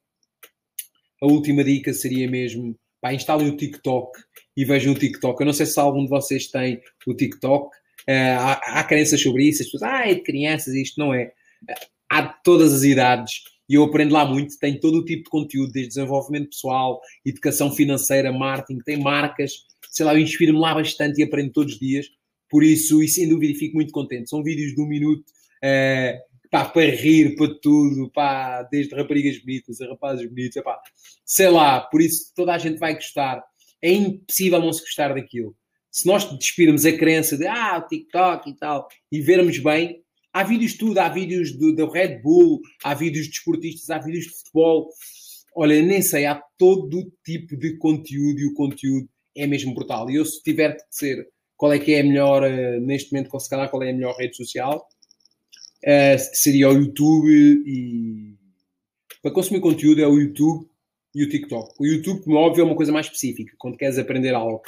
a 1.21 1.27
última 1.27 1.61
dica 1.61 1.93
seria 1.93 2.29
mesmo, 2.29 2.75
pá, 3.01 3.11
o 3.11 3.57
TikTok 3.57 4.19
e 4.59 4.65
vejam 4.65 4.91
o 4.91 4.95
TikTok. 4.95 5.39
Eu 5.39 5.45
não 5.45 5.53
sei 5.53 5.65
se 5.65 5.79
algum 5.79 6.03
de 6.03 6.09
vocês 6.09 6.47
tem 6.47 6.81
o 7.07 7.13
TikTok. 7.13 7.69
Uh, 8.07 8.37
há, 8.37 8.79
há 8.79 8.83
crenças 8.83 9.21
sobre 9.21 9.45
isso, 9.47 9.61
as 9.61 9.69
pessoas, 9.69 9.83
ah, 9.83 10.09
é 10.09 10.15
de 10.15 10.21
crianças, 10.21 10.73
isto 10.73 10.99
não 10.99 11.13
é. 11.13 11.31
há 12.09 12.21
de 12.21 12.33
todas 12.43 12.73
as 12.73 12.83
idades 12.83 13.43
e 13.69 13.75
eu 13.75 13.83
aprendo 13.83 14.13
lá 14.13 14.25
muito. 14.25 14.59
Tem 14.59 14.77
todo 14.77 14.97
o 14.97 15.05
tipo 15.05 15.23
de 15.23 15.29
conteúdo, 15.29 15.71
desde 15.71 15.89
desenvolvimento 15.95 16.49
pessoal, 16.49 16.99
educação 17.25 17.71
financeira, 17.71 18.33
marketing, 18.33 18.81
tem 18.81 18.99
marcas. 18.99 19.63
Sei 19.89 20.05
lá, 20.05 20.13
eu 20.13 20.19
inspiro-me 20.19 20.59
lá 20.59 20.73
bastante 20.73 21.21
e 21.21 21.23
aprendo 21.23 21.53
todos 21.53 21.73
os 21.75 21.79
dias. 21.79 22.07
Por 22.49 22.61
isso, 22.61 23.01
e 23.01 23.07
sem 23.07 23.29
dúvida, 23.29 23.57
fico 23.57 23.75
muito 23.75 23.93
contente. 23.93 24.29
São 24.29 24.43
vídeos 24.43 24.75
de 24.75 24.81
um 24.81 24.87
minuto 24.87 25.21
uh, 25.63 26.19
pá, 26.51 26.65
para 26.65 26.89
rir, 26.89 27.35
para 27.35 27.53
tudo, 27.61 28.11
pá, 28.11 28.63
desde 28.63 28.93
raparigas 28.93 29.37
bonitas 29.37 29.79
a 29.79 29.87
rapazes 29.87 30.27
bonitos, 30.27 30.61
sei 31.23 31.49
lá. 31.49 31.79
Por 31.79 32.01
isso, 32.01 32.33
toda 32.35 32.53
a 32.53 32.57
gente 32.57 32.77
vai 32.77 32.95
gostar. 32.95 33.41
É 33.81 33.91
impossível 33.91 34.59
não 34.59 34.73
se 34.73 34.81
gostar 34.81 35.13
daquilo. 35.13 35.55
Se 35.91 36.07
nós 36.07 36.25
despirmos 36.37 36.85
a 36.85 36.95
crença 36.95 37.37
de 37.37 37.47
ah, 37.47 37.81
o 37.83 37.87
TikTok 37.87 38.49
e 38.49 38.55
tal, 38.55 38.87
e 39.11 39.21
vermos 39.21 39.57
bem, 39.57 40.03
Há 40.31 40.43
vídeos 40.43 40.73
de 40.73 40.77
tudo, 40.77 40.99
há 40.99 41.09
vídeos 41.09 41.57
da 41.75 41.89
Red 41.89 42.21
Bull, 42.21 42.61
há 42.83 42.93
vídeos 42.93 43.25
de 43.25 43.31
esportistas, 43.31 43.89
há 43.89 43.97
vídeos 43.97 44.25
de 44.25 44.31
futebol. 44.31 44.89
Olha, 45.55 45.81
nem 45.81 46.01
sei, 46.01 46.25
há 46.25 46.41
todo 46.57 47.11
tipo 47.25 47.57
de 47.57 47.77
conteúdo 47.77 48.39
e 48.39 48.47
o 48.47 48.53
conteúdo 48.53 49.09
é 49.35 49.47
mesmo 49.47 49.73
brutal. 49.73 50.09
E 50.09 50.15
eu, 50.15 50.25
se 50.25 50.41
tiver 50.43 50.77
que 50.77 50.87
dizer 50.89 51.27
qual 51.57 51.73
é 51.73 51.79
que 51.79 51.93
é 51.93 52.01
a 52.01 52.03
melhor, 52.03 52.43
uh, 52.43 52.79
neste 52.79 53.11
momento, 53.11 53.29
com 53.29 53.37
calhar, 53.49 53.69
qual 53.69 53.81
é 53.81 53.89
a 53.89 53.93
melhor 53.93 54.15
rede 54.17 54.37
social, 54.37 54.87
uh, 55.85 56.19
seria 56.33 56.69
o 56.69 56.73
YouTube 56.73 57.63
e. 57.65 58.37
Para 59.21 59.31
consumir 59.31 59.59
conteúdo 59.59 60.01
é 60.01 60.07
o 60.07 60.17
YouTube 60.17 60.68
e 61.13 61.23
o 61.23 61.29
TikTok. 61.29 61.73
O 61.79 61.85
YouTube, 61.85 62.23
como 62.23 62.37
óbvio, 62.37 62.61
é 62.61 62.65
uma 62.65 62.75
coisa 62.75 62.91
mais 62.91 63.07
específica, 63.07 63.53
quando 63.57 63.77
queres 63.77 63.97
aprender 63.97 64.33
algo. 64.33 64.61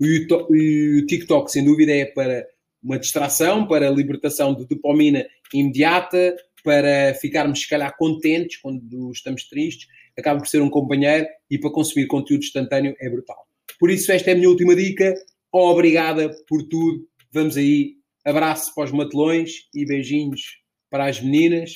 O, 0.00 1.06
TikTok, 1.06 1.50
sem 1.50 1.64
dúvida, 1.64 1.92
é 1.92 2.04
para 2.04 2.46
uma 2.82 2.98
distração 2.98 3.66
para 3.66 3.90
libertação 3.90 4.54
de 4.54 4.66
dopamina 4.66 5.26
imediata, 5.52 6.36
para 6.62 7.14
ficarmos, 7.14 7.60
se 7.60 7.68
calhar, 7.68 7.96
contentes 7.96 8.58
quando 8.58 9.10
estamos 9.12 9.48
tristes, 9.48 9.88
acaba 10.18 10.40
por 10.40 10.48
ser 10.48 10.60
um 10.60 10.70
companheiro 10.70 11.26
e 11.50 11.58
para 11.58 11.70
consumir 11.70 12.06
conteúdo 12.06 12.44
instantâneo 12.44 12.94
é 13.00 13.08
brutal. 13.08 13.46
Por 13.78 13.90
isso, 13.90 14.10
esta 14.12 14.30
é 14.30 14.32
a 14.34 14.36
minha 14.36 14.48
última 14.48 14.74
dica. 14.74 15.14
Obrigada 15.52 16.34
por 16.48 16.62
tudo. 16.64 17.06
Vamos 17.32 17.56
aí. 17.56 17.96
Abraço 18.24 18.74
para 18.74 18.84
os 18.84 18.92
matelões 18.92 19.68
e 19.74 19.84
beijinhos 19.86 20.42
para 20.90 21.06
as 21.06 21.20
meninas. 21.20 21.74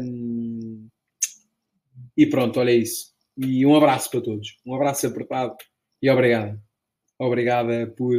Um... 0.00 0.88
E 2.16 2.26
pronto, 2.26 2.58
olha 2.58 2.72
isso. 2.72 3.15
E 3.36 3.66
um 3.66 3.76
abraço 3.76 4.10
para 4.10 4.20
todos. 4.20 4.56
Um 4.64 4.74
abraço 4.74 5.06
apertado 5.06 5.56
e 6.02 6.10
obrigado. 6.10 6.60
Obrigada 7.18 7.86
por, 7.96 8.14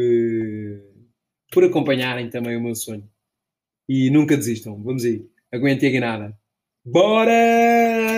por 1.51 1.63
acompanharem 1.63 2.29
também 2.29 2.55
o 2.57 2.61
meu 2.61 2.75
sonho. 2.75 3.09
E 3.87 4.09
nunca 4.09 4.35
desistam. 4.35 4.81
Vamos 4.83 5.05
aí. 5.05 5.25
Aguentem 5.51 5.97
a 5.97 6.01
nada. 6.01 6.39
Bora! 6.85 8.16